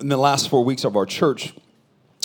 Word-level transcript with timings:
in 0.00 0.08
the 0.08 0.16
last 0.16 0.48
four 0.48 0.64
weeks 0.64 0.84
of 0.84 0.96
our 0.96 1.06
church, 1.06 1.54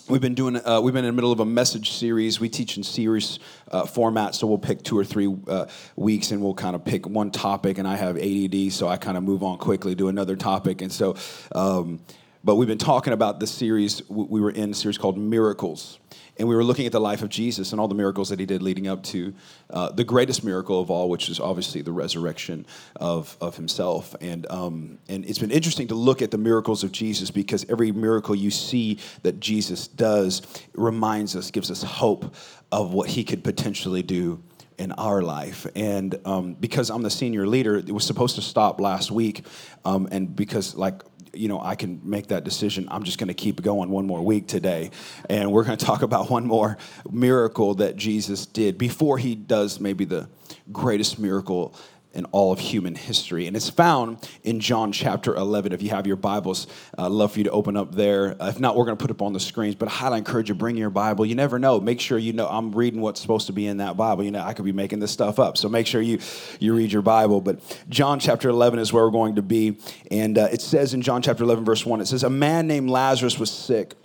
we've 0.08 0.22
been 0.22 0.36
doing 0.36 0.60
uh, 0.66 0.80
we've 0.82 0.94
been 0.94 1.06
in 1.06 1.10
the 1.10 1.16
middle 1.16 1.32
of 1.32 1.40
a 1.40 1.46
message 1.46 1.92
series. 1.92 2.40
We 2.40 2.50
teach 2.50 2.78
in 2.78 2.84
series 2.84 3.40
uh, 3.72 3.86
format 3.86 4.36
so 4.36 4.48
we'll 4.48 4.58
pick 4.58 4.84
two 4.84 4.98
or 4.98 5.04
three 5.04 5.34
uh, 5.48 5.66
weeks 5.96 6.32
and 6.32 6.42
we'll 6.42 6.54
kind 6.54 6.76
of 6.76 6.86
pick 6.86 7.08
one 7.08 7.32
topic 7.32 7.78
and 7.78 7.88
i 7.88 7.96
have 7.96 8.18
ADD 8.18 8.72
so 8.72 8.88
i 8.88 8.98
kind 8.98 9.18
of 9.18 9.24
move 9.24 9.44
on 9.44 9.58
quickly 9.58 9.96
to 9.96 10.08
another 10.08 10.36
topic. 10.36 10.82
And 10.82 10.92
so 10.92 11.16
um, 11.54 12.00
but 12.44 12.56
we've 12.56 12.68
been 12.68 12.78
talking 12.78 13.14
about 13.14 13.40
the 13.40 13.48
series 13.48 14.08
we 14.10 14.42
were 14.42 14.52
in 14.52 14.72
a 14.72 14.74
series 14.74 14.98
called 14.98 15.18
miracles 15.18 16.00
and 16.38 16.48
we 16.48 16.56
were 16.56 16.64
looking 16.64 16.86
at 16.86 16.92
the 16.92 17.00
life 17.00 17.22
of 17.22 17.30
Jesus 17.30 17.72
and 17.72 17.80
all 17.80 17.88
the 17.88 17.96
miracles 17.96 18.30
that 18.30 18.40
he 18.40 18.46
did 18.46 18.62
leading 18.62 18.88
up 18.88 19.04
to 19.04 19.34
uh, 19.70 19.92
the 19.92 20.04
greatest 20.04 20.44
miracle 20.44 20.82
of 20.82 20.90
all, 20.90 21.10
which 21.10 21.30
is 21.30 21.40
obviously 21.40 21.82
the 21.82 21.92
resurrection 21.92 22.66
of, 22.96 23.38
of 23.40 23.56
himself. 23.56 24.16
And, 24.20 24.50
um, 24.50 24.98
and 25.08 25.26
it's 25.26 25.40
been 25.40 25.52
interesting 25.52 25.88
to 25.90 25.96
look 25.96 26.22
at 26.22 26.32
the 26.32 26.40
miracles 26.40 26.84
of 26.84 26.92
Jesus 26.92 27.30
because 27.30 27.66
every 27.70 27.92
miracle 27.92 28.34
you 28.34 28.50
see 28.50 29.00
that 29.22 29.40
Jesus 29.40 29.88
does 29.88 30.42
reminds 30.74 31.36
us, 31.36 31.52
gives 31.52 31.70
us 31.70 31.84
hope 31.84 32.36
of 32.72 32.94
what 32.94 33.10
he 33.10 33.24
could 33.24 33.44
potentially 33.44 34.02
do 34.02 34.42
in 34.80 34.92
our 34.94 35.22
life. 35.22 35.68
And 35.76 36.20
um, 36.26 36.56
because 36.56 36.90
I'm 36.90 37.04
the 37.04 37.12
senior 37.12 37.46
leader, 37.46 37.78
it 37.78 37.92
was 37.92 38.06
supposed 38.06 38.36
to 38.36 38.42
stop 38.42 38.82
last 38.82 39.12
week. 39.12 39.46
Um, 39.86 40.08
and 40.12 40.36
because, 40.36 40.76
like, 40.76 41.04
you 41.34 41.48
know, 41.48 41.60
I 41.60 41.76
can 41.76 42.02
make 42.04 42.28
that 42.28 42.44
decision. 42.44 42.88
I'm 42.92 43.04
just 43.04 43.18
going 43.18 43.28
to 43.28 43.34
keep 43.34 43.62
going 43.62 43.90
one 43.90 44.06
more 44.06 44.22
week 44.22 44.48
today. 44.48 44.92
And 45.30 45.52
we're 45.52 45.64
going 45.64 45.78
to 45.80 45.86
talk 45.86 46.02
about 46.02 46.30
one 46.30 46.46
more 46.46 46.78
miracle 47.12 47.76
that 47.76 47.96
Jesus 47.96 48.46
did 48.46 48.78
before 48.78 49.18
he 49.18 49.36
does 49.36 49.80
maybe 49.80 50.06
the 50.06 50.30
greatest 50.72 51.20
miracle 51.20 51.76
in 52.14 52.26
all 52.26 52.52
of 52.52 52.60
human 52.60 52.94
history. 52.94 53.48
And 53.48 53.56
it's 53.56 53.70
found 53.70 54.18
in 54.44 54.60
John 54.60 54.92
chapter 54.92 55.36
11. 55.36 55.72
If 55.72 55.82
you 55.82 55.90
have 55.90 56.06
your 56.06 56.16
Bibles, 56.16 56.68
I'd 56.98 57.12
love 57.12 57.34
for 57.34 57.40
you 57.40 57.46
to 57.46 57.52
open 57.52 57.76
up 57.76 57.94
there. 57.94 58.36
If 58.40 58.60
not, 58.60 58.76
we're 58.76 58.86
going 58.86 58.98
to 58.98 59.02
put 59.02 59.10
up 59.10 59.22
on 59.22 59.34
the 59.34 59.40
screens, 59.40 59.76
but 59.76 59.88
I 59.88 59.92
highly 59.92 60.20
encourage 60.20 60.50
you 60.50 60.56
bring 60.56 60.78
your 60.78 60.92
Bible. 60.92 61.26
You 61.26 61.36
never 61.36 61.58
know. 61.58 61.80
Make 61.80 62.00
sure 62.00 62.18
you 62.18 62.34
know 62.34 62.48
I'm 62.48 62.72
reading 62.72 63.02
what's 63.02 63.20
supposed 63.20 63.48
to 63.48 63.54
be 63.54 63.66
in 63.66 63.78
that 63.78 63.98
Bible. 63.98 64.24
You 64.24 64.32
know, 64.32 64.42
I 64.42 64.54
could 64.54 64.66
be 64.66 64.72
making 64.72 65.00
this 65.00 65.12
stuff 65.12 65.40
up. 65.40 65.58
So 65.58 65.70
make 65.70 65.88
sure 65.88 66.02
you, 66.02 66.20
you 66.60 66.76
read 66.76 66.92
your 66.92 67.02
Bible. 67.02 67.42
But 67.42 67.60
John 67.90 68.20
chapter 68.20 68.50
11 68.50 68.80
is 68.80 68.94
where 68.94 69.04
we're 69.04 69.12
going 69.12 69.36
to 69.36 69.42
be. 69.42 69.80
And 70.12 70.38
uh, 70.38 70.50
it 70.52 70.62
says 70.62 70.94
in 70.94 71.02
John 71.02 71.24
chapter 71.24 71.44
11, 71.44 71.66
verse 71.66 71.86
1, 71.86 72.00
it 72.00 72.08
says, 72.08 72.24
A 72.24 72.30
man 72.30 72.68
named 72.68 72.90
Lazarus 72.90 73.40
was 73.40 73.50
sick. 73.50 73.96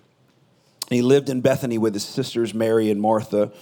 And 0.91 0.97
he 0.97 1.03
lived 1.03 1.29
in 1.29 1.43
Bethany 1.43 1.77
with 1.77 1.93
his 1.93 2.05
sisters 2.05 2.55
Mary 2.55 2.91
and 2.91 3.01
Martha. 3.01 3.53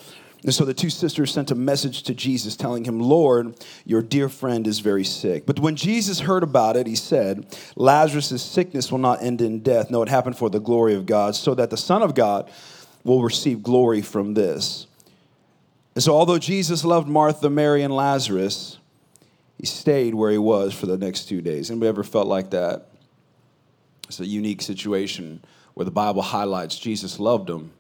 And 0.46 0.54
so 0.54 0.64
the 0.64 0.72
two 0.72 0.90
sisters 0.90 1.32
sent 1.32 1.50
a 1.50 1.56
message 1.56 2.04
to 2.04 2.14
Jesus 2.14 2.54
telling 2.54 2.84
him, 2.84 3.00
Lord, 3.00 3.56
your 3.84 4.00
dear 4.00 4.28
friend 4.28 4.64
is 4.68 4.78
very 4.78 5.02
sick. 5.02 5.44
But 5.44 5.58
when 5.58 5.74
Jesus 5.74 6.20
heard 6.20 6.44
about 6.44 6.76
it, 6.76 6.86
he 6.86 6.94
said, 6.94 7.44
Lazarus' 7.74 8.42
sickness 8.42 8.92
will 8.92 9.00
not 9.00 9.24
end 9.24 9.40
in 9.40 9.58
death. 9.58 9.90
No, 9.90 10.02
it 10.02 10.08
happened 10.08 10.38
for 10.38 10.48
the 10.48 10.60
glory 10.60 10.94
of 10.94 11.04
God, 11.04 11.34
so 11.34 11.56
that 11.56 11.70
the 11.70 11.76
Son 11.76 12.00
of 12.00 12.14
God 12.14 12.48
will 13.02 13.24
receive 13.24 13.64
glory 13.64 14.00
from 14.00 14.34
this. 14.34 14.86
And 15.96 16.04
so, 16.04 16.14
although 16.14 16.38
Jesus 16.38 16.84
loved 16.84 17.08
Martha, 17.08 17.50
Mary, 17.50 17.82
and 17.82 17.92
Lazarus, 17.92 18.78
he 19.58 19.66
stayed 19.66 20.14
where 20.14 20.30
he 20.30 20.38
was 20.38 20.72
for 20.72 20.86
the 20.86 20.96
next 20.96 21.24
two 21.24 21.40
days. 21.40 21.72
Anybody 21.72 21.88
ever 21.88 22.04
felt 22.04 22.28
like 22.28 22.50
that? 22.50 22.86
It's 24.06 24.20
a 24.20 24.26
unique 24.26 24.62
situation 24.62 25.42
where 25.74 25.84
the 25.84 25.90
Bible 25.90 26.22
highlights 26.22 26.78
Jesus 26.78 27.18
loved 27.18 27.50
him, 27.50 27.72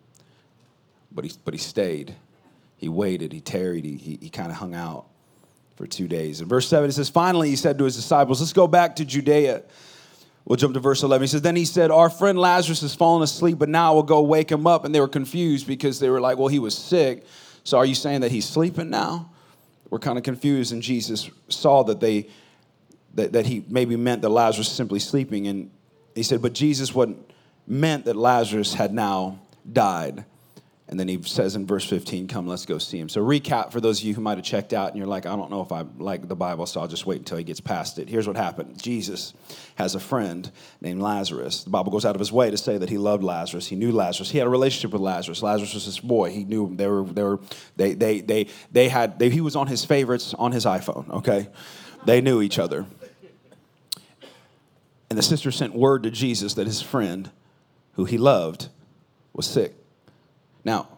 but 1.12 1.24
he, 1.24 1.30
but 1.44 1.54
he 1.54 1.58
stayed 1.58 2.16
he 2.76 2.88
waited, 2.88 3.32
he 3.32 3.40
tarried, 3.40 3.84
he, 3.84 3.96
he, 3.96 4.18
he 4.22 4.30
kind 4.30 4.50
of 4.50 4.56
hung 4.56 4.74
out 4.74 5.06
for 5.76 5.86
two 5.86 6.08
days. 6.08 6.40
In 6.40 6.48
verse 6.48 6.68
7, 6.68 6.88
it 6.88 6.92
says, 6.92 7.08
Finally, 7.08 7.50
he 7.50 7.56
said 7.56 7.78
to 7.78 7.84
his 7.84 7.96
disciples, 7.96 8.40
Let's 8.40 8.52
go 8.52 8.66
back 8.66 8.96
to 8.96 9.04
Judea. 9.04 9.62
We'll 10.44 10.56
jump 10.56 10.74
to 10.74 10.80
verse 10.80 11.02
11. 11.02 11.24
He 11.24 11.28
says, 11.28 11.42
Then 11.42 11.56
he 11.56 11.64
said, 11.64 11.90
Our 11.90 12.08
friend 12.08 12.38
Lazarus 12.38 12.80
has 12.82 12.94
fallen 12.94 13.22
asleep, 13.22 13.58
but 13.58 13.68
now 13.68 13.94
we'll 13.94 14.02
go 14.02 14.22
wake 14.22 14.50
him 14.50 14.66
up. 14.66 14.84
And 14.84 14.94
they 14.94 15.00
were 15.00 15.08
confused 15.08 15.66
because 15.66 15.98
they 15.98 16.08
were 16.08 16.20
like, 16.20 16.38
Well, 16.38 16.48
he 16.48 16.58
was 16.58 16.76
sick. 16.76 17.24
So 17.64 17.78
are 17.78 17.86
you 17.86 17.94
saying 17.94 18.20
that 18.20 18.30
he's 18.30 18.48
sleeping 18.48 18.90
now? 18.90 19.30
We're 19.90 19.98
kind 19.98 20.18
of 20.18 20.24
confused. 20.24 20.72
And 20.72 20.82
Jesus 20.82 21.30
saw 21.48 21.82
that 21.84 22.00
they 22.00 22.28
that, 23.14 23.32
that 23.32 23.46
he 23.46 23.64
maybe 23.68 23.96
meant 23.96 24.22
that 24.22 24.28
Lazarus 24.28 24.68
was 24.68 24.76
simply 24.76 25.00
sleeping. 25.00 25.46
And 25.46 25.70
he 26.14 26.22
said, 26.22 26.40
But 26.42 26.52
Jesus 26.52 26.94
what 26.94 27.10
meant 27.66 28.04
that 28.04 28.16
Lazarus 28.16 28.74
had 28.74 28.94
now 28.94 29.40
died. 29.70 30.24
And 30.88 31.00
then 31.00 31.08
he 31.08 31.20
says 31.22 31.56
in 31.56 31.66
verse 31.66 31.84
15, 31.84 32.28
Come, 32.28 32.46
let's 32.46 32.64
go 32.64 32.78
see 32.78 33.00
him. 33.00 33.08
So, 33.08 33.20
recap 33.20 33.72
for 33.72 33.80
those 33.80 33.98
of 33.98 34.04
you 34.04 34.14
who 34.14 34.20
might 34.20 34.38
have 34.38 34.44
checked 34.44 34.72
out 34.72 34.88
and 34.88 34.96
you're 34.96 35.08
like, 35.08 35.26
I 35.26 35.34
don't 35.34 35.50
know 35.50 35.60
if 35.60 35.72
I 35.72 35.84
like 35.98 36.28
the 36.28 36.36
Bible, 36.36 36.64
so 36.64 36.80
I'll 36.80 36.86
just 36.86 37.06
wait 37.06 37.18
until 37.18 37.38
he 37.38 37.44
gets 37.44 37.60
past 37.60 37.98
it. 37.98 38.08
Here's 38.08 38.28
what 38.28 38.36
happened 38.36 38.80
Jesus 38.80 39.34
has 39.74 39.96
a 39.96 40.00
friend 40.00 40.48
named 40.80 41.02
Lazarus. 41.02 41.64
The 41.64 41.70
Bible 41.70 41.90
goes 41.90 42.04
out 42.04 42.14
of 42.14 42.20
his 42.20 42.30
way 42.30 42.52
to 42.52 42.56
say 42.56 42.78
that 42.78 42.88
he 42.88 42.98
loved 42.98 43.24
Lazarus. 43.24 43.66
He 43.66 43.74
knew 43.74 43.90
Lazarus. 43.90 44.30
He 44.30 44.38
had 44.38 44.46
a 44.46 44.50
relationship 44.50 44.92
with 44.92 45.02
Lazarus. 45.02 45.42
Lazarus 45.42 45.74
was 45.74 45.86
his 45.86 45.98
boy. 45.98 46.30
He 46.30 46.44
knew 46.44 46.66
him. 46.66 46.76
They 46.76 46.86
were, 46.86 47.02
they 47.02 47.22
were, 47.24 47.40
they, 47.74 47.94
they, 47.94 48.20
they, 48.20 48.46
they 48.70 48.88
had, 48.88 49.18
they, 49.18 49.28
he 49.28 49.40
was 49.40 49.56
on 49.56 49.66
his 49.66 49.84
favorites 49.84 50.34
on 50.38 50.52
his 50.52 50.64
iPhone, 50.64 51.10
okay? 51.10 51.48
They 52.04 52.20
knew 52.20 52.40
each 52.40 52.60
other. 52.60 52.86
And 55.10 55.18
the 55.18 55.22
sister 55.22 55.50
sent 55.50 55.74
word 55.74 56.04
to 56.04 56.10
Jesus 56.12 56.54
that 56.54 56.68
his 56.68 56.80
friend, 56.80 57.30
who 57.94 58.04
he 58.04 58.18
loved, 58.18 58.68
was 59.32 59.46
sick. 59.46 59.74
Now, 60.66 60.88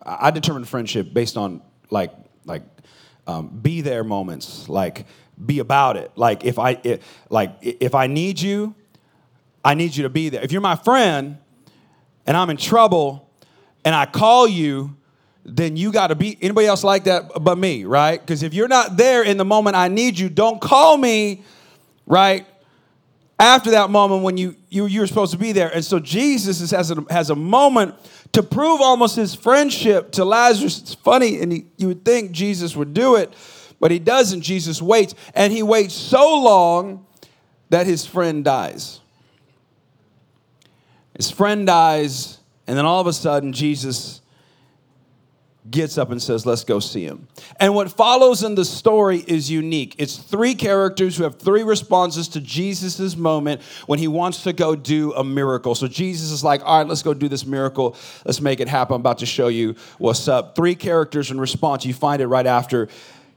I 0.00 0.30
determine 0.30 0.64
friendship 0.64 1.12
based 1.12 1.36
on 1.36 1.60
like 1.90 2.12
like 2.44 2.62
um, 3.26 3.48
be 3.48 3.80
there 3.80 4.04
moments, 4.04 4.68
like 4.68 5.04
be 5.44 5.58
about 5.58 5.96
it. 5.96 6.12
Like 6.14 6.44
if 6.44 6.60
I 6.60 6.78
it, 6.84 7.02
like 7.28 7.56
if 7.60 7.96
I 7.96 8.06
need 8.06 8.40
you, 8.40 8.76
I 9.64 9.74
need 9.74 9.96
you 9.96 10.04
to 10.04 10.08
be 10.08 10.28
there. 10.28 10.44
If 10.44 10.52
you're 10.52 10.60
my 10.60 10.76
friend 10.76 11.38
and 12.24 12.36
I'm 12.36 12.50
in 12.50 12.56
trouble 12.56 13.28
and 13.84 13.96
I 13.96 14.06
call 14.06 14.46
you, 14.46 14.96
then 15.44 15.76
you 15.76 15.90
got 15.90 16.06
to 16.08 16.14
be 16.14 16.38
anybody 16.40 16.68
else 16.68 16.84
like 16.84 17.02
that 17.04 17.42
but 17.42 17.58
me, 17.58 17.84
right? 17.84 18.20
Because 18.20 18.44
if 18.44 18.54
you're 18.54 18.68
not 18.68 18.96
there 18.96 19.24
in 19.24 19.38
the 19.38 19.44
moment 19.44 19.74
I 19.74 19.88
need 19.88 20.20
you, 20.20 20.28
don't 20.28 20.60
call 20.60 20.96
me, 20.96 21.42
right? 22.06 22.46
After 23.38 23.72
that 23.72 23.90
moment 23.90 24.22
when 24.22 24.38
you 24.38 24.56
you 24.70 24.86
you're 24.86 25.06
supposed 25.06 25.32
to 25.32 25.38
be 25.38 25.52
there, 25.52 25.68
and 25.68 25.84
so 25.84 25.98
Jesus 25.98 26.60
is, 26.60 26.70
has 26.70 26.90
a, 26.90 27.04
has 27.10 27.28
a 27.28 27.34
moment 27.34 27.94
to 28.32 28.42
prove 28.42 28.80
almost 28.80 29.16
his 29.16 29.34
friendship 29.34 30.12
to 30.12 30.24
Lazarus. 30.24 30.80
It's 30.80 30.94
funny, 30.94 31.40
and 31.40 31.52
he, 31.52 31.66
you 31.76 31.88
would 31.88 32.04
think 32.04 32.32
Jesus 32.32 32.74
would 32.74 32.94
do 32.94 33.16
it, 33.16 33.34
but 33.78 33.90
he 33.90 33.98
doesn't. 33.98 34.40
Jesus 34.40 34.80
waits, 34.80 35.14
and 35.34 35.52
he 35.52 35.62
waits 35.62 35.94
so 35.94 36.40
long 36.40 37.06
that 37.68 37.86
his 37.86 38.06
friend 38.06 38.42
dies. 38.42 39.00
His 41.14 41.30
friend 41.30 41.66
dies, 41.66 42.38
and 42.66 42.76
then 42.76 42.86
all 42.86 43.00
of 43.02 43.06
a 43.06 43.12
sudden, 43.12 43.52
Jesus 43.52 44.22
gets 45.70 45.98
up 45.98 46.10
and 46.10 46.22
says, 46.22 46.46
Let's 46.46 46.64
go 46.64 46.80
see 46.80 47.04
him. 47.04 47.26
And 47.58 47.74
what 47.74 47.90
follows 47.90 48.42
in 48.42 48.54
the 48.54 48.64
story 48.64 49.24
is 49.26 49.50
unique. 49.50 49.94
It's 49.98 50.16
three 50.16 50.54
characters 50.54 51.16
who 51.16 51.24
have 51.24 51.38
three 51.38 51.62
responses 51.62 52.28
to 52.28 52.40
Jesus' 52.40 53.16
moment 53.16 53.62
when 53.86 53.98
he 53.98 54.08
wants 54.08 54.42
to 54.44 54.52
go 54.52 54.76
do 54.76 55.12
a 55.14 55.24
miracle. 55.24 55.74
So 55.74 55.88
Jesus 55.88 56.30
is 56.30 56.44
like, 56.44 56.62
All 56.64 56.78
right, 56.78 56.88
let's 56.88 57.02
go 57.02 57.14
do 57.14 57.28
this 57.28 57.46
miracle. 57.46 57.96
Let's 58.24 58.40
make 58.40 58.60
it 58.60 58.68
happen. 58.68 58.94
I'm 58.94 59.00
about 59.00 59.18
to 59.18 59.26
show 59.26 59.48
you 59.48 59.76
what's 59.98 60.28
up. 60.28 60.56
Three 60.56 60.74
characters 60.74 61.30
in 61.30 61.40
response. 61.40 61.84
You 61.84 61.94
find 61.94 62.22
it 62.22 62.26
right 62.26 62.46
after 62.46 62.88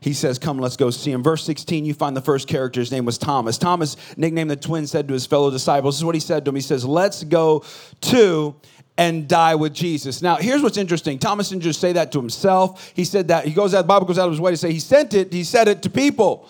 he 0.02 0.14
says, 0.14 0.40
Come, 0.40 0.60
let's 0.60 0.78
go 0.78 0.90
see 0.90 1.12
him. 1.12 1.24
Verse 1.24 1.44
16, 1.44 1.86
you 1.86 1.94
find 1.94 2.16
the 2.16 2.22
first 2.22 2.48
character. 2.48 2.80
His 2.80 2.92
name 2.92 3.06
was 3.06 3.18
Thomas. 3.18 3.58
Thomas, 3.58 3.98
nicknamed 4.18 4.50
the 4.50 4.56
twin, 4.56 4.88
said 4.88 5.08
to 5.08 5.14
his 5.14 5.26
fellow 5.26 5.52
disciples, 5.52 5.96
This 5.96 6.00
is 6.00 6.06
what 6.06 6.16
he 6.16 6.22
said 6.22 6.46
to 6.46 6.50
him. 6.50 6.56
He 6.56 6.62
says, 6.62 6.86
Let's 6.86 7.24
go 7.24 7.66
to 8.02 8.56
and 9.00 9.30
die 9.30 9.56
with 9.56 9.74
Jesus. 9.74 10.22
Now, 10.22 10.36
here's 10.36 10.62
what's 10.62 10.76
interesting. 10.76 11.18
Thomas 11.18 11.48
didn't 11.48 11.64
just 11.64 11.80
say 11.80 11.94
that 11.94 12.12
to 12.12 12.20
himself. 12.20 12.92
He 12.94 13.06
said 13.06 13.30
that, 13.30 13.46
he 13.46 13.54
goes 13.54 13.74
out, 13.74 13.84
the 13.84 13.88
Bible 13.88 14.06
goes 14.06 14.20
out 14.20 14.26
of 14.26 14.34
his 14.34 14.42
way 14.42 14.52
to 14.52 14.58
say 14.58 14.74
he 14.74 14.82
sent 14.82 15.14
it, 15.14 15.32
he 15.32 15.46
said 15.46 15.70
it 15.70 15.82
to 15.84 15.90
people, 15.90 16.50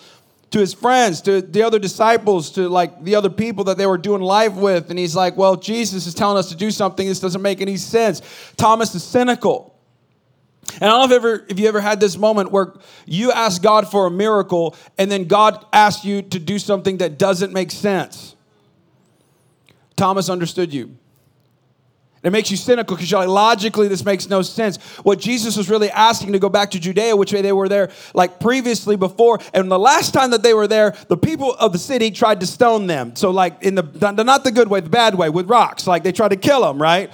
to 0.50 0.58
his 0.58 0.74
friends, 0.74 1.20
to 1.22 1.42
the 1.42 1.62
other 1.62 1.78
disciples, 1.78 2.50
to 2.50 2.68
like 2.68 3.04
the 3.04 3.14
other 3.14 3.30
people 3.30 3.62
that 3.64 3.78
they 3.78 3.86
were 3.86 3.96
doing 3.96 4.20
life 4.20 4.56
with. 4.56 4.90
And 4.90 4.98
he's 4.98 5.14
like, 5.14 5.36
well, 5.36 5.54
Jesus 5.54 6.08
is 6.08 6.12
telling 6.14 6.38
us 6.38 6.48
to 6.48 6.56
do 6.56 6.72
something. 6.72 7.06
This 7.06 7.20
doesn't 7.20 7.40
make 7.40 7.60
any 7.60 7.76
sense. 7.76 8.20
Thomas 8.56 8.96
is 8.96 9.04
cynical. 9.04 9.78
And 10.74 10.84
I 10.84 10.88
don't 10.88 11.08
know 11.08 11.14
if, 11.14 11.22
ever, 11.22 11.46
if 11.48 11.60
you 11.60 11.68
ever 11.68 11.80
had 11.80 12.00
this 12.00 12.18
moment 12.18 12.50
where 12.50 12.74
you 13.06 13.30
ask 13.30 13.62
God 13.62 13.88
for 13.88 14.06
a 14.06 14.10
miracle 14.10 14.74
and 14.98 15.08
then 15.08 15.26
God 15.26 15.64
asks 15.72 16.04
you 16.04 16.20
to 16.22 16.40
do 16.40 16.58
something 16.58 16.98
that 16.98 17.16
doesn't 17.16 17.52
make 17.52 17.70
sense. 17.70 18.34
Thomas 19.94 20.28
understood 20.28 20.74
you. 20.74 20.96
It 22.22 22.32
makes 22.32 22.50
you 22.50 22.58
cynical 22.58 22.96
because 22.96 23.10
you're 23.10 23.20
like, 23.20 23.30
logically, 23.30 23.88
this 23.88 24.04
makes 24.04 24.28
no 24.28 24.42
sense. 24.42 24.76
What 25.04 25.18
Jesus 25.18 25.56
was 25.56 25.70
really 25.70 25.90
asking 25.90 26.32
to 26.32 26.38
go 26.38 26.50
back 26.50 26.72
to 26.72 26.78
Judea, 26.78 27.16
which 27.16 27.32
way 27.32 27.40
they 27.40 27.52
were 27.52 27.68
there 27.68 27.90
like 28.12 28.38
previously 28.38 28.96
before. 28.96 29.38
And 29.54 29.70
the 29.70 29.78
last 29.78 30.12
time 30.12 30.30
that 30.32 30.42
they 30.42 30.52
were 30.52 30.66
there, 30.66 30.94
the 31.08 31.16
people 31.16 31.54
of 31.54 31.72
the 31.72 31.78
city 31.78 32.10
tried 32.10 32.40
to 32.40 32.46
stone 32.46 32.86
them. 32.86 33.16
So, 33.16 33.30
like, 33.30 33.62
in 33.62 33.74
the, 33.74 33.82
not 34.24 34.44
the 34.44 34.52
good 34.52 34.68
way, 34.68 34.80
the 34.80 34.90
bad 34.90 35.14
way, 35.14 35.30
with 35.30 35.48
rocks. 35.48 35.86
Like, 35.86 36.02
they 36.02 36.12
tried 36.12 36.28
to 36.28 36.36
kill 36.36 36.60
them, 36.60 36.80
right? 36.80 37.10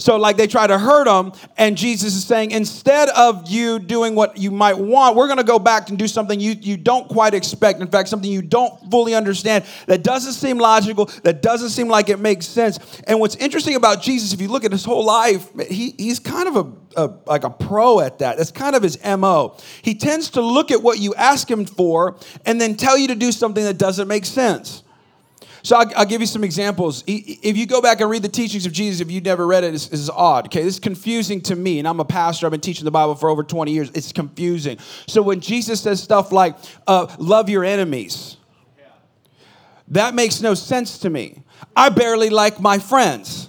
So, 0.00 0.16
like, 0.16 0.36
they 0.36 0.46
try 0.46 0.66
to 0.66 0.78
hurt 0.78 1.06
him, 1.06 1.32
and 1.58 1.76
Jesus 1.76 2.14
is 2.14 2.24
saying, 2.24 2.52
instead 2.52 3.10
of 3.10 3.48
you 3.50 3.78
doing 3.78 4.14
what 4.14 4.38
you 4.38 4.50
might 4.50 4.78
want, 4.78 5.14
we're 5.14 5.26
going 5.26 5.38
to 5.38 5.44
go 5.44 5.58
back 5.58 5.90
and 5.90 5.98
do 5.98 6.08
something 6.08 6.40
you, 6.40 6.56
you 6.60 6.78
don't 6.78 7.06
quite 7.08 7.34
expect. 7.34 7.80
In 7.80 7.86
fact, 7.88 8.08
something 8.08 8.30
you 8.30 8.40
don't 8.40 8.90
fully 8.90 9.14
understand 9.14 9.64
that 9.86 10.02
doesn't 10.02 10.32
seem 10.32 10.58
logical, 10.58 11.04
that 11.22 11.42
doesn't 11.42 11.68
seem 11.68 11.88
like 11.88 12.08
it 12.08 12.18
makes 12.18 12.46
sense. 12.46 12.78
And 13.06 13.20
what's 13.20 13.36
interesting 13.36 13.76
about 13.76 14.00
Jesus, 14.00 14.32
if 14.32 14.40
you 14.40 14.48
look 14.48 14.64
at 14.64 14.72
his 14.72 14.84
whole 14.84 15.04
life, 15.04 15.48
he, 15.68 15.94
he's 15.98 16.18
kind 16.18 16.48
of 16.48 16.56
a, 16.56 17.02
a 17.02 17.14
like 17.26 17.44
a 17.44 17.50
pro 17.50 18.00
at 18.00 18.20
that. 18.20 18.38
That's 18.38 18.50
kind 18.50 18.74
of 18.74 18.82
his 18.82 18.98
MO. 19.04 19.56
He 19.82 19.94
tends 19.94 20.30
to 20.30 20.40
look 20.40 20.70
at 20.70 20.82
what 20.82 20.98
you 20.98 21.14
ask 21.14 21.50
him 21.50 21.66
for 21.66 22.16
and 22.46 22.60
then 22.60 22.76
tell 22.76 22.96
you 22.96 23.08
to 23.08 23.14
do 23.14 23.32
something 23.32 23.64
that 23.64 23.78
doesn't 23.78 24.08
make 24.08 24.24
sense. 24.24 24.82
So 25.62 25.76
I'll, 25.76 25.90
I'll, 25.96 26.06
give 26.06 26.20
you 26.20 26.26
some 26.26 26.44
examples. 26.44 27.04
If 27.06 27.56
you 27.56 27.66
go 27.66 27.82
back 27.82 28.00
and 28.00 28.08
read 28.08 28.22
the 28.22 28.28
teachings 28.28 28.66
of 28.66 28.72
Jesus, 28.72 29.00
if 29.00 29.10
you've 29.10 29.24
never 29.24 29.46
read 29.46 29.64
it, 29.64 29.74
it's, 29.74 30.08
odd. 30.08 30.46
Okay, 30.46 30.62
this 30.62 30.74
is 30.74 30.80
confusing 30.80 31.40
to 31.42 31.56
me, 31.56 31.78
and 31.78 31.86
I'm 31.86 32.00
a 32.00 32.04
pastor. 32.04 32.46
I've 32.46 32.52
been 32.52 32.60
teaching 32.60 32.84
the 32.84 32.90
Bible 32.90 33.14
for 33.14 33.28
over 33.28 33.42
20 33.42 33.72
years. 33.72 33.90
It's 33.94 34.12
confusing. 34.12 34.78
So 35.06 35.22
when 35.22 35.40
Jesus 35.40 35.82
says 35.82 36.02
stuff 36.02 36.32
like 36.32 36.56
uh, 36.86 37.14
"love 37.18 37.48
your 37.48 37.64
enemies," 37.64 38.36
that 39.88 40.14
makes 40.14 40.40
no 40.40 40.54
sense 40.54 40.98
to 40.98 41.10
me. 41.10 41.42
I 41.76 41.90
barely 41.90 42.30
like 42.30 42.60
my 42.60 42.78
friends. 42.78 43.48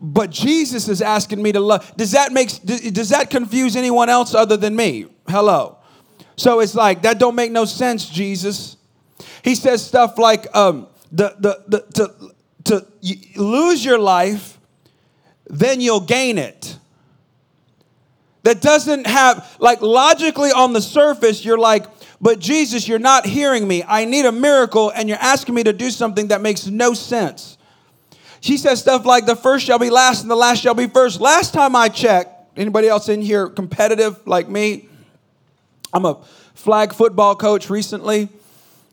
But 0.00 0.30
Jesus 0.30 0.88
is 0.88 1.02
asking 1.02 1.42
me 1.42 1.52
to 1.52 1.60
love. 1.60 1.94
Does 1.96 2.12
that 2.12 2.32
make 2.32 2.48
does 2.64 3.10
that 3.10 3.28
confuse 3.28 3.76
anyone 3.76 4.08
else 4.08 4.34
other 4.34 4.56
than 4.56 4.74
me? 4.74 5.06
Hello. 5.28 5.76
So 6.36 6.60
it's 6.60 6.74
like 6.74 7.02
that 7.02 7.18
don't 7.18 7.34
make 7.34 7.52
no 7.52 7.66
sense, 7.66 8.08
Jesus. 8.08 8.78
He 9.42 9.54
says 9.54 9.84
stuff 9.84 10.18
like 10.18 10.54
um, 10.54 10.86
the, 11.10 11.34
the, 11.38 11.64
the, 11.66 11.80
to, 11.94 12.34
to 12.64 12.86
lose 13.40 13.84
your 13.84 13.98
life, 13.98 14.58
then 15.46 15.80
you'll 15.80 16.00
gain 16.00 16.38
it. 16.38 16.76
That 18.42 18.60
doesn't 18.60 19.06
have, 19.06 19.56
like, 19.58 19.82
logically 19.82 20.50
on 20.50 20.72
the 20.72 20.80
surface, 20.80 21.44
you're 21.44 21.58
like, 21.58 21.84
but 22.22 22.38
Jesus, 22.38 22.88
you're 22.88 22.98
not 22.98 23.26
hearing 23.26 23.66
me. 23.66 23.82
I 23.86 24.04
need 24.04 24.24
a 24.24 24.32
miracle, 24.32 24.90
and 24.90 25.08
you're 25.08 25.18
asking 25.18 25.54
me 25.54 25.62
to 25.64 25.72
do 25.72 25.90
something 25.90 26.28
that 26.28 26.40
makes 26.40 26.66
no 26.66 26.94
sense. 26.94 27.58
She 28.40 28.56
says 28.56 28.80
stuff 28.80 29.04
like, 29.04 29.26
the 29.26 29.36
first 29.36 29.66
shall 29.66 29.78
be 29.78 29.90
last, 29.90 30.22
and 30.22 30.30
the 30.30 30.36
last 30.36 30.62
shall 30.62 30.74
be 30.74 30.86
first. 30.86 31.20
Last 31.20 31.52
time 31.52 31.76
I 31.76 31.88
checked, 31.88 32.58
anybody 32.58 32.88
else 32.88 33.08
in 33.08 33.20
here 33.20 33.48
competitive 33.48 34.26
like 34.26 34.48
me? 34.48 34.88
I'm 35.92 36.04
a 36.04 36.22
flag 36.54 36.94
football 36.94 37.36
coach 37.36 37.68
recently 37.68 38.28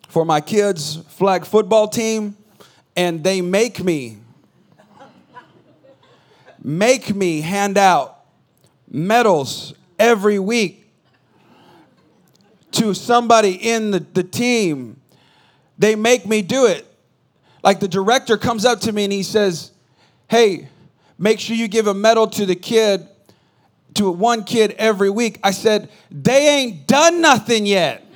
for 0.07 0.25
my 0.25 0.41
kids' 0.41 0.97
flag 1.09 1.45
football 1.45 1.87
team, 1.87 2.37
and 2.95 3.23
they 3.23 3.41
make 3.41 3.83
me 3.83 4.17
make 6.63 7.15
me 7.15 7.39
hand 7.41 7.77
out 7.77 8.25
medals 8.89 9.73
every 9.97 10.39
week 10.39 10.91
to 12.71 12.93
somebody 12.93 13.53
in 13.53 13.91
the, 13.91 13.99
the 13.99 14.23
team. 14.23 14.99
They 15.77 15.95
make 15.95 16.25
me 16.25 16.41
do 16.41 16.65
it. 16.65 16.85
Like 17.63 17.79
the 17.79 17.87
director 17.87 18.37
comes 18.37 18.65
up 18.65 18.81
to 18.81 18.91
me 18.91 19.03
and 19.05 19.13
he 19.13 19.23
says, 19.23 19.71
Hey, 20.29 20.67
make 21.17 21.39
sure 21.39 21.55
you 21.55 21.67
give 21.67 21.87
a 21.87 21.93
medal 21.93 22.27
to 22.27 22.45
the 22.45 22.55
kid, 22.55 23.07
to 23.95 24.11
one 24.11 24.43
kid 24.43 24.71
every 24.77 25.09
week. 25.09 25.39
I 25.43 25.51
said, 25.51 25.89
They 26.11 26.47
ain't 26.47 26.87
done 26.87 27.21
nothing 27.21 27.65
yet. 27.65 28.06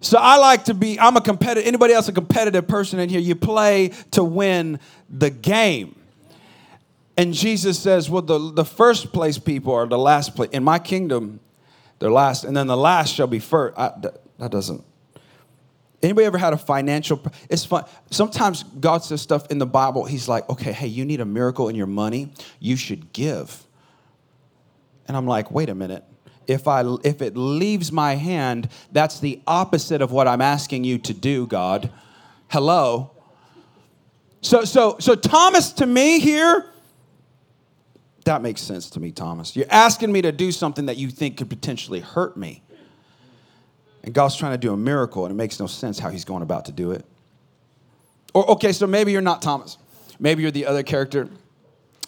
So 0.00 0.18
I 0.18 0.36
like 0.36 0.64
to 0.64 0.74
be, 0.74 0.98
I'm 0.98 1.16
a 1.16 1.20
competitive, 1.20 1.66
anybody 1.66 1.92
else 1.92 2.08
a 2.08 2.12
competitive 2.12 2.68
person 2.68 3.00
in 3.00 3.08
here? 3.08 3.20
You 3.20 3.34
play 3.34 3.88
to 4.12 4.22
win 4.22 4.78
the 5.10 5.30
game. 5.30 5.96
And 7.16 7.34
Jesus 7.34 7.80
says, 7.80 8.08
well, 8.08 8.22
the, 8.22 8.52
the 8.52 8.64
first 8.64 9.12
place 9.12 9.38
people 9.38 9.74
are 9.74 9.86
the 9.86 9.98
last 9.98 10.36
place. 10.36 10.50
In 10.50 10.62
my 10.62 10.78
kingdom, 10.78 11.40
they're 11.98 12.12
last, 12.12 12.44
and 12.44 12.56
then 12.56 12.68
the 12.68 12.76
last 12.76 13.12
shall 13.12 13.26
be 13.26 13.40
first. 13.40 13.76
I, 13.76 13.92
that, 14.02 14.20
that 14.38 14.50
doesn't. 14.52 14.84
Anybody 16.00 16.26
ever 16.26 16.38
had 16.38 16.52
a 16.52 16.58
financial? 16.58 17.20
It's 17.50 17.64
fun. 17.64 17.84
Sometimes 18.12 18.62
God 18.62 19.02
says 19.02 19.20
stuff 19.20 19.50
in 19.50 19.58
the 19.58 19.66
Bible. 19.66 20.04
He's 20.04 20.28
like, 20.28 20.48
okay, 20.48 20.70
hey, 20.70 20.86
you 20.86 21.04
need 21.04 21.20
a 21.20 21.24
miracle 21.24 21.68
in 21.68 21.74
your 21.74 21.88
money. 21.88 22.32
You 22.60 22.76
should 22.76 23.12
give. 23.12 23.66
And 25.08 25.16
I'm 25.16 25.26
like, 25.26 25.50
wait 25.50 25.68
a 25.68 25.74
minute 25.74 26.04
if 26.48 26.66
I 26.66 26.82
if 27.04 27.22
it 27.22 27.36
leaves 27.36 27.92
my 27.92 28.16
hand, 28.16 28.68
that's 28.90 29.20
the 29.20 29.40
opposite 29.46 30.02
of 30.02 30.10
what 30.10 30.26
I'm 30.26 30.40
asking 30.40 30.82
you 30.82 30.98
to 30.98 31.14
do, 31.14 31.46
God. 31.46 31.90
Hello. 32.48 33.12
So 34.40 34.64
so 34.64 34.96
so 34.98 35.14
Thomas 35.14 35.72
to 35.74 35.86
me 35.86 36.18
here 36.18 36.72
that 38.28 38.42
makes 38.42 38.60
sense 38.60 38.90
to 38.90 39.00
me, 39.00 39.10
Thomas. 39.10 39.56
You're 39.56 39.70
asking 39.70 40.12
me 40.12 40.20
to 40.20 40.32
do 40.32 40.52
something 40.52 40.84
that 40.84 40.98
you 40.98 41.08
think 41.08 41.38
could 41.38 41.48
potentially 41.48 42.00
hurt 42.00 42.36
me. 42.36 42.62
And 44.02 44.12
God's 44.12 44.36
trying 44.36 44.52
to 44.52 44.58
do 44.58 44.70
a 44.74 44.76
miracle, 44.76 45.24
and 45.24 45.32
it 45.32 45.34
makes 45.34 45.58
no 45.58 45.66
sense 45.66 45.98
how 45.98 46.10
he's 46.10 46.26
going 46.26 46.42
about 46.42 46.66
to 46.66 46.72
do 46.72 46.92
it. 46.92 47.06
Or, 48.34 48.50
okay, 48.50 48.72
so 48.72 48.86
maybe 48.86 49.12
you're 49.12 49.22
not 49.22 49.40
Thomas. 49.40 49.78
Maybe 50.20 50.42
you're 50.42 50.50
the 50.50 50.66
other 50.66 50.82
character. 50.82 51.30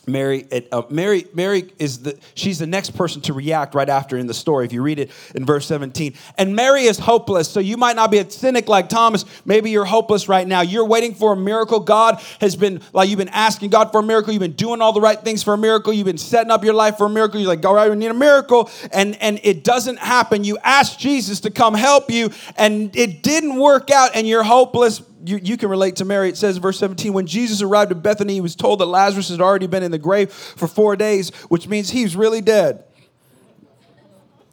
Mary, 0.06 0.47
uh, 0.73 0.82
Mary, 0.88 1.26
Mary 1.35 1.73
is 1.79 2.00
the 2.00 2.19
she's 2.35 2.58
the 2.58 2.67
next 2.67 2.91
person 2.91 3.20
to 3.23 3.32
react 3.32 3.75
right 3.75 3.88
after 3.88 4.17
in 4.17 4.26
the 4.26 4.35
story. 4.35 4.64
If 4.64 4.73
you 4.73 4.82
read 4.82 4.99
it 4.99 5.11
in 5.35 5.44
verse 5.44 5.67
17, 5.67 6.14
and 6.38 6.56
Mary 6.56 6.85
is 6.85 6.99
hopeless. 6.99 7.50
So 7.50 7.61
you 7.61 7.76
might 7.76 7.97
not 7.97 8.11
be 8.11 8.19
a 8.19 8.31
cynic 8.31 8.69
like 8.69 8.88
Thomas. 8.88 9.25
Maybe 9.44 9.70
you're 9.70 9.85
hopeless 9.85 10.29
right 10.29 10.47
now. 10.47 10.62
You're 10.62 10.87
waiting 10.87 11.14
for 11.14 11.35
a 11.35 11.37
miracle. 11.37 11.81
God 11.81 12.23
has 12.41 12.56
been 12.56 12.81
like 12.93 13.08
you've 13.08 13.19
been 13.19 13.29
asking 13.29 13.70
God 13.70 13.93
for 13.93 14.00
a 14.00 14.02
miracle. 14.02 14.32
You've 14.32 14.41
been 14.41 14.52
doing 14.52 14.81
all 14.81 14.93
the 14.93 15.00
right 15.00 15.20
things 15.20 15.43
for 15.43 15.55
a 15.55 15.58
miracle. 15.58 15.93
You've 15.93 16.06
been 16.06 16.19
setting 16.19 16.50
up 16.50 16.64
your 16.64 16.75
life 16.75 16.96
for 16.96 17.06
a 17.06 17.11
miracle. 17.11 17.38
You're 17.38 17.49
like, 17.49 17.64
all 17.64 17.75
right, 17.75 17.91
we 17.91 17.96
need 17.96 18.11
a 18.11 18.14
miracle, 18.14 18.70
and 18.93 19.17
and 19.23 19.38
it 19.43 19.64
doesn't 19.64 19.99
happen. 19.99 20.44
You 20.44 20.58
ask 20.64 20.99
Jesus 20.99 21.41
to 21.41 21.50
come 21.50 21.75
help 21.75 22.11
you, 22.11 22.31
and 22.56 22.94
it 22.96 23.23
didn't 23.23 23.56
work 23.56 23.91
out, 23.91 24.12
and 24.14 24.26
you're 24.26 24.43
hopeless 24.43 25.03
you, 25.25 25.38
you 25.43 25.56
can 25.56 25.69
relate 25.69 25.96
to 25.96 26.05
Mary. 26.05 26.28
It 26.28 26.37
says, 26.37 26.56
in 26.56 26.62
verse 26.62 26.78
17, 26.78 27.12
when 27.12 27.26
Jesus 27.26 27.62
arrived 27.62 27.93
at 27.93 28.02
Bethany, 28.02 28.34
he 28.34 28.40
was 28.40 28.56
told 28.56 28.81
that 28.81 28.87
Lazarus 28.87 29.28
had 29.28 29.40
already 29.40 29.67
been 29.67 29.82
in 29.82 29.90
the 29.90 29.99
grave 29.99 30.32
for 30.32 30.67
four 30.67 30.96
days, 30.96 31.31
which 31.49 31.69
means 31.69 31.90
he's 31.90 32.17
really 32.17 32.40
dead. 32.40 32.84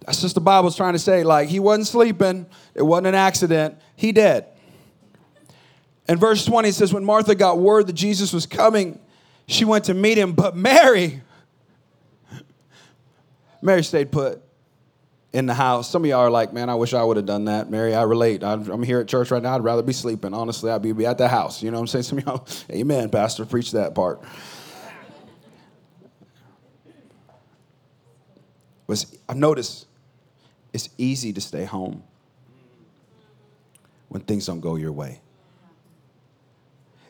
That's 0.06 0.22
just 0.22 0.36
the 0.36 0.42
Bible's 0.42 0.76
trying 0.76 0.94
to 0.94 1.00
say, 1.00 1.24
like, 1.24 1.50
he 1.50 1.60
wasn't 1.60 1.88
sleeping, 1.88 2.46
it 2.74 2.82
wasn't 2.82 3.08
an 3.08 3.16
accident, 3.16 3.78
he 3.96 4.12
dead. 4.12 4.48
And 6.08 6.20
verse 6.20 6.46
20 6.46 6.72
says, 6.72 6.94
when 6.94 7.04
Martha 7.04 7.36
got 7.36 7.60
word 7.60 7.88
that 7.88 7.94
Jesus 7.94 8.32
was 8.32 8.46
coming, 8.46 9.00
she 9.48 9.66
went 9.66 9.86
to 9.86 9.94
meet 9.94 10.18
him, 10.18 10.34
but 10.34 10.56
Mary, 10.56 11.22
Mary 13.62 13.84
stayed 13.84 14.12
put 14.12 14.42
in 15.34 15.46
the 15.46 15.54
house. 15.54 15.90
Some 15.90 16.04
of 16.04 16.10
y'all 16.10 16.20
are 16.20 16.32
like, 16.32 16.54
man, 16.54 16.70
I 16.70 16.76
wish 16.76 16.94
I 16.94 17.04
would 17.04 17.18
have 17.18 17.26
done 17.26 17.46
that. 17.46 17.70
Mary, 17.70 17.94
I 17.94 18.04
relate. 18.04 18.44
I'm 18.44 18.84
here 18.84 19.00
at 19.00 19.08
church 19.08 19.32
right 19.32 19.42
now. 19.42 19.56
I'd 19.56 19.64
rather 19.64 19.84
be 19.84 19.94
sleeping. 19.94 20.34
Honestly, 20.34 20.72
I'd 20.72 20.82
be, 20.82 20.92
be 20.94 21.06
at 21.06 21.18
the 21.18 21.28
house. 21.28 21.62
You 21.62 21.72
know 21.72 21.78
what 21.78 21.82
I'm 21.82 21.88
saying? 21.88 22.04
Some 22.04 22.18
of 22.20 22.26
y'all, 22.26 22.48
amen, 22.72 23.10
Pastor, 23.10 23.46
preach 23.46 23.72
that 23.74 23.94
part. 23.94 24.22
But 28.88 29.04
I've 29.28 29.36
noticed 29.36 29.86
it's 30.72 30.90
easy 30.98 31.34
to 31.34 31.42
stay 31.42 31.66
home 31.66 32.04
when 34.08 34.22
things 34.22 34.46
don't 34.46 34.62
go 34.62 34.78
your 34.78 34.94
way. 34.94 35.20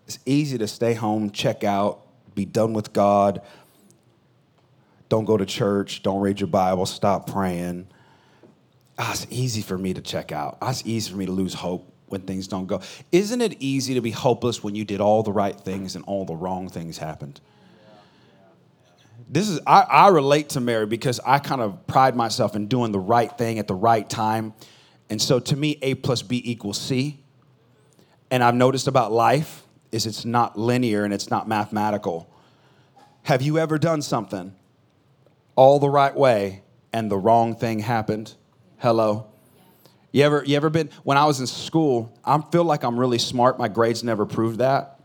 It's 0.07 0.17
easy 0.25 0.57
to 0.57 0.67
stay 0.67 0.95
home, 0.95 1.29
check 1.29 1.63
out, 1.63 2.01
be 2.33 2.45
done 2.45 2.73
with 2.73 2.93
God. 2.93 3.41
Don't 5.07 5.25
go 5.25 5.37
to 5.37 5.45
church, 5.45 6.01
don't 6.01 6.19
read 6.19 6.39
your 6.39 6.47
Bible, 6.47 6.87
stop 6.87 7.29
praying 7.29 7.87
ah, 8.97 9.11
it's 9.11 9.27
easy 9.29 9.61
for 9.61 9.77
me 9.77 9.93
to 9.93 10.01
check 10.01 10.31
out. 10.31 10.57
Ah, 10.61 10.69
it's 10.69 10.83
easy 10.85 11.11
for 11.11 11.17
me 11.17 11.25
to 11.25 11.31
lose 11.31 11.53
hope 11.53 11.91
when 12.07 12.21
things 12.21 12.47
don't 12.47 12.67
go. 12.67 12.81
Isn't 13.11 13.41
it 13.41 13.57
easy 13.59 13.93
to 13.95 14.01
be 14.01 14.11
hopeless 14.11 14.63
when 14.63 14.75
you 14.75 14.85
did 14.85 15.01
all 15.01 15.23
the 15.23 15.31
right 15.31 15.59
things 15.59 15.95
and 15.95 16.03
all 16.05 16.25
the 16.25 16.35
wrong 16.35 16.69
things 16.69 16.97
happened? 16.97 17.39
This 19.29 19.49
is 19.49 19.59
I, 19.67 19.81
I 19.81 20.07
relate 20.09 20.49
to 20.49 20.61
Mary 20.61 20.85
because 20.85 21.19
I 21.25 21.39
kind 21.39 21.61
of 21.61 21.85
pride 21.85 22.15
myself 22.15 22.55
in 22.55 22.67
doing 22.67 22.91
the 22.91 22.99
right 22.99 23.35
thing 23.37 23.59
at 23.59 23.67
the 23.67 23.75
right 23.75 24.09
time. 24.09 24.53
And 25.09 25.21
so 25.21 25.39
to 25.39 25.55
me, 25.55 25.77
A 25.81 25.95
plus 25.95 26.21
B 26.21 26.41
equals 26.43 26.79
C. 26.79 27.19
And 28.31 28.43
I've 28.43 28.55
noticed 28.55 28.87
about 28.87 29.11
life 29.11 29.63
is 29.91 30.05
it's 30.05 30.25
not 30.25 30.57
linear 30.57 31.03
and 31.03 31.13
it's 31.13 31.29
not 31.29 31.47
mathematical. 31.47 32.29
Have 33.23 33.41
you 33.41 33.57
ever 33.57 33.77
done 33.77 34.01
something 34.01 34.53
all 35.55 35.79
the 35.79 35.89
right 35.89 36.15
way 36.15 36.61
and 36.93 37.11
the 37.11 37.17
wrong 37.17 37.55
thing 37.55 37.79
happened? 37.79 38.33
Hello. 38.79 39.25
You 40.11 40.23
ever, 40.23 40.43
you 40.45 40.55
ever 40.55 40.69
been, 40.69 40.91
when 41.01 41.17
I 41.17 41.25
was 41.25 41.39
in 41.39 41.47
school, 41.47 42.15
I 42.23 42.39
feel 42.51 42.63
like 42.63 42.83
I'm 42.83 42.99
really 42.99 43.17
smart. 43.17 43.57
My 43.57 43.67
grades 43.67 44.03
never 44.03 44.27
proved 44.27 44.59
that. 44.59 44.99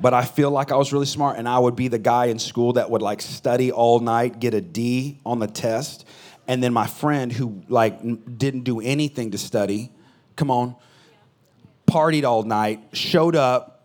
but 0.00 0.14
I 0.14 0.24
feel 0.24 0.50
like 0.50 0.72
I 0.72 0.76
was 0.76 0.90
really 0.90 1.04
smart, 1.04 1.36
and 1.36 1.46
I 1.46 1.58
would 1.58 1.76
be 1.76 1.88
the 1.88 1.98
guy 1.98 2.26
in 2.26 2.38
school 2.38 2.72
that 2.74 2.90
would 2.90 3.02
like 3.02 3.20
study 3.20 3.70
all 3.70 4.00
night, 4.00 4.40
get 4.40 4.54
a 4.54 4.62
D 4.62 5.20
on 5.26 5.38
the 5.38 5.46
test, 5.46 6.06
and 6.48 6.62
then 6.62 6.72
my 6.72 6.86
friend 6.86 7.30
who 7.30 7.62
like 7.68 8.00
didn't 8.38 8.62
do 8.62 8.80
anything 8.80 9.32
to 9.32 9.38
study, 9.38 9.92
come 10.34 10.50
on, 10.50 10.76
partied 11.86 12.24
all 12.24 12.42
night, 12.42 12.80
showed 12.94 13.36
up, 13.36 13.84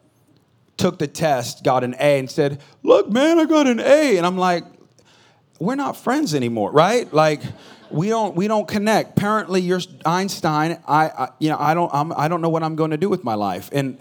took 0.78 0.98
the 0.98 1.08
test, 1.08 1.66
got 1.66 1.84
an 1.84 1.94
A, 2.00 2.20
and 2.20 2.32
said, 2.32 2.62
Look, 2.84 3.10
man, 3.10 3.38
I 3.38 3.44
got 3.44 3.68
an 3.68 3.82
A. 3.82 4.16
And 4.16 4.26
I'm 4.26 4.38
like, 4.38 4.64
We're 5.60 5.76
not 5.76 5.98
friends 5.98 6.34
anymore, 6.34 6.72
right? 6.72 7.14
Like, 7.14 7.42
we 7.92 8.10
don't 8.10 8.36
we 8.36 8.48
don't 8.48 8.68
connect. 8.68 9.18
Apparently, 9.18 9.62
you're 9.62 9.82
Einstein. 10.06 10.80
I, 10.88 11.10
I 11.10 11.30
you 11.40 11.50
know 11.50 11.58
I 11.60 11.74
don't 11.74 11.92
I'm, 11.94 12.14
I 12.14 12.28
don't 12.28 12.42
know 12.42 12.50
what 12.50 12.64
I'm 12.64 12.76
going 12.76 12.92
to 12.92 12.98
do 12.98 13.10
with 13.10 13.24
my 13.24 13.36
life, 13.36 13.70
and 13.72 13.98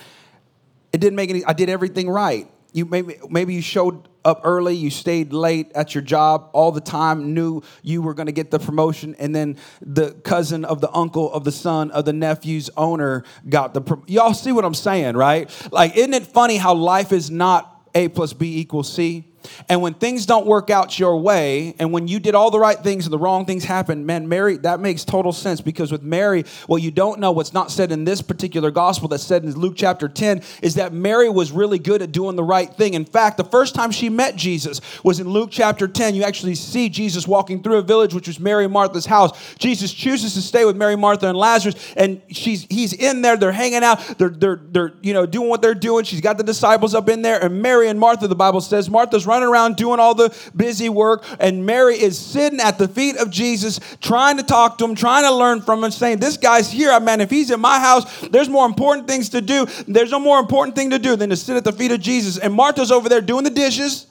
it 0.92 1.00
didn't 1.00 1.16
make 1.16 1.30
any. 1.30 1.44
I 1.44 1.52
did 1.52 1.68
everything 1.68 2.08
right. 2.08 2.48
You 2.72 2.84
maybe 2.84 3.18
maybe 3.28 3.54
you 3.54 3.62
showed 3.62 4.08
up 4.24 4.42
early, 4.44 4.74
you 4.74 4.90
stayed 4.90 5.32
late 5.32 5.72
at 5.74 5.94
your 5.94 6.02
job 6.02 6.50
all 6.52 6.70
the 6.70 6.82
time, 6.82 7.32
knew 7.32 7.62
you 7.82 8.02
were 8.02 8.12
going 8.12 8.26
to 8.26 8.32
get 8.32 8.50
the 8.50 8.58
promotion, 8.58 9.16
and 9.18 9.34
then 9.34 9.56
the 9.80 10.12
cousin 10.12 10.64
of 10.66 10.80
the 10.80 10.92
uncle 10.92 11.32
of 11.32 11.44
the 11.44 11.52
son 11.52 11.90
of 11.92 12.04
the 12.04 12.12
nephew's 12.12 12.68
owner 12.76 13.24
got 13.48 13.72
the. 13.72 13.80
Pro- 13.80 14.04
Y'all 14.06 14.34
see 14.34 14.52
what 14.52 14.64
I'm 14.64 14.74
saying, 14.74 15.16
right? 15.16 15.50
Like, 15.72 15.96
isn't 15.96 16.12
it 16.12 16.26
funny 16.26 16.58
how 16.58 16.74
life 16.74 17.10
is 17.12 17.30
not 17.30 17.90
A 17.94 18.08
plus 18.08 18.34
B 18.34 18.58
equals 18.58 18.92
C? 18.92 19.24
And 19.68 19.82
when 19.82 19.94
things 19.94 20.26
don't 20.26 20.46
work 20.46 20.70
out 20.70 20.98
your 20.98 21.20
way, 21.20 21.74
and 21.78 21.92
when 21.92 22.08
you 22.08 22.20
did 22.20 22.34
all 22.34 22.50
the 22.50 22.58
right 22.58 22.78
things 22.78 23.06
and 23.06 23.12
the 23.12 23.18
wrong 23.18 23.46
things 23.46 23.64
happen, 23.64 24.06
man, 24.06 24.28
Mary, 24.28 24.56
that 24.58 24.80
makes 24.80 25.04
total 25.04 25.32
sense 25.32 25.60
because 25.60 25.92
with 25.92 26.02
Mary, 26.02 26.44
what 26.66 26.82
you 26.82 26.90
don't 26.90 27.20
know, 27.20 27.32
what's 27.32 27.52
not 27.52 27.70
said 27.70 27.92
in 27.92 28.04
this 28.04 28.22
particular 28.22 28.70
gospel 28.70 29.08
that's 29.08 29.22
said 29.22 29.44
in 29.44 29.52
Luke 29.52 29.74
chapter 29.76 30.08
10, 30.08 30.42
is 30.62 30.74
that 30.74 30.92
Mary 30.92 31.28
was 31.28 31.52
really 31.52 31.78
good 31.78 32.02
at 32.02 32.12
doing 32.12 32.36
the 32.36 32.44
right 32.44 32.72
thing. 32.74 32.94
In 32.94 33.04
fact, 33.04 33.36
the 33.36 33.44
first 33.44 33.74
time 33.74 33.90
she 33.90 34.08
met 34.08 34.36
Jesus 34.36 34.80
was 35.04 35.20
in 35.20 35.28
Luke 35.28 35.50
chapter 35.52 35.88
10. 35.88 36.14
You 36.14 36.24
actually 36.24 36.54
see 36.54 36.88
Jesus 36.88 37.26
walking 37.26 37.62
through 37.62 37.78
a 37.78 37.82
village, 37.82 38.14
which 38.14 38.26
was 38.26 38.40
Mary 38.40 38.64
and 38.64 38.72
Martha's 38.72 39.06
house. 39.06 39.54
Jesus 39.58 39.92
chooses 39.92 40.34
to 40.34 40.42
stay 40.42 40.64
with 40.64 40.76
Mary, 40.76 40.96
Martha, 40.96 41.28
and 41.28 41.38
Lazarus, 41.38 41.74
and 41.96 42.20
she's 42.30 42.66
he's 42.68 42.92
in 42.92 43.22
there, 43.22 43.36
they're 43.36 43.52
hanging 43.52 43.84
out, 43.84 44.00
they're 44.18 44.28
they're 44.28 44.60
they're 44.70 44.92
you 45.02 45.12
know 45.12 45.26
doing 45.26 45.48
what 45.48 45.62
they're 45.62 45.74
doing. 45.74 46.04
She's 46.04 46.20
got 46.20 46.38
the 46.38 46.44
disciples 46.44 46.94
up 46.94 47.08
in 47.08 47.22
there, 47.22 47.42
and 47.42 47.62
Mary 47.62 47.88
and 47.88 47.98
Martha, 47.98 48.28
the 48.28 48.34
Bible 48.34 48.60
says, 48.60 48.88
Martha's 48.88 49.26
running 49.26 49.37
around 49.42 49.76
doing 49.76 50.00
all 50.00 50.14
the 50.14 50.34
busy 50.54 50.88
work, 50.88 51.24
and 51.40 51.64
Mary 51.64 52.00
is 52.00 52.18
sitting 52.18 52.60
at 52.60 52.78
the 52.78 52.88
feet 52.88 53.16
of 53.16 53.30
Jesus, 53.30 53.80
trying 54.00 54.36
to 54.36 54.42
talk 54.42 54.78
to 54.78 54.84
him, 54.84 54.94
trying 54.94 55.24
to 55.24 55.32
learn 55.32 55.62
from 55.62 55.82
him, 55.82 55.90
saying, 55.90 56.18
This 56.18 56.36
guy's 56.36 56.70
here. 56.70 56.90
Uh, 56.90 57.00
man, 57.00 57.20
if 57.20 57.30
he's 57.30 57.50
in 57.50 57.60
my 57.60 57.78
house, 57.78 58.28
there's 58.28 58.48
more 58.48 58.66
important 58.66 59.06
things 59.06 59.28
to 59.30 59.40
do. 59.40 59.66
There's 59.86 60.10
no 60.10 60.20
more 60.20 60.38
important 60.38 60.76
thing 60.76 60.90
to 60.90 60.98
do 60.98 61.16
than 61.16 61.30
to 61.30 61.36
sit 61.36 61.56
at 61.56 61.64
the 61.64 61.72
feet 61.72 61.92
of 61.92 62.00
Jesus. 62.00 62.38
And 62.38 62.52
Martha's 62.54 62.90
over 62.90 63.08
there 63.08 63.20
doing 63.20 63.44
the 63.44 63.50
dishes. 63.50 64.06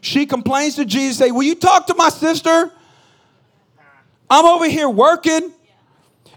She 0.00 0.26
complains 0.26 0.76
to 0.76 0.84
Jesus, 0.84 1.18
say, 1.18 1.30
Will 1.30 1.42
you 1.42 1.54
talk 1.54 1.86
to 1.88 1.94
my 1.94 2.08
sister? 2.08 2.70
I'm 4.28 4.44
over 4.44 4.68
here 4.68 4.88
working, 4.88 5.52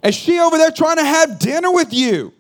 and 0.04 0.14
she 0.14 0.40
over 0.40 0.58
there 0.58 0.72
trying 0.72 0.98
to 0.98 1.04
have 1.04 1.40
dinner 1.40 1.72
with 1.72 1.94
you. 1.94 2.34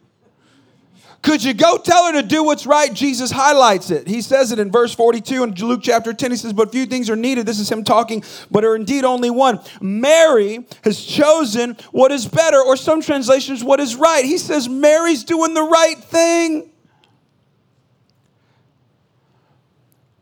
Could 1.22 1.44
you 1.44 1.54
go 1.54 1.78
tell 1.78 2.06
her 2.06 2.22
to 2.22 2.28
do 2.28 2.44
what's 2.44 2.66
right? 2.66 2.94
Jesus 2.94 3.30
highlights 3.30 3.92
it. 3.92 4.08
He 4.08 4.22
says 4.22 4.54
it 4.54 4.60
in 4.60 4.72
verse 4.72 4.94
42 4.94 5.44
in 5.44 5.54
Luke 5.54 5.82
chapter 5.84 6.14
10. 6.14 6.32
He 6.32 6.38
says, 6.38 6.54
But 6.54 6.72
few 6.72 6.86
things 6.86 7.10
are 7.10 7.16
needed. 7.18 7.46
This 7.46 7.60
is 7.60 7.70
him 7.70 7.84
talking, 7.84 8.24
but 8.50 8.64
are 8.64 8.76
indeed 8.76 9.04
only 9.04 9.30
one. 9.30 9.60
Mary 9.82 10.66
has 10.84 11.04
chosen 11.04 11.76
what 11.92 12.14
is 12.14 12.26
better, 12.26 12.62
or 12.62 12.78
some 12.78 13.02
translations, 13.02 13.64
what 13.64 13.82
is 13.82 13.96
right. 13.96 14.24
He 14.24 14.38
says, 14.38 14.70
Mary's 14.70 15.26
doing 15.26 15.54
the 15.54 15.64
right 15.64 15.98
thing. 15.98 16.70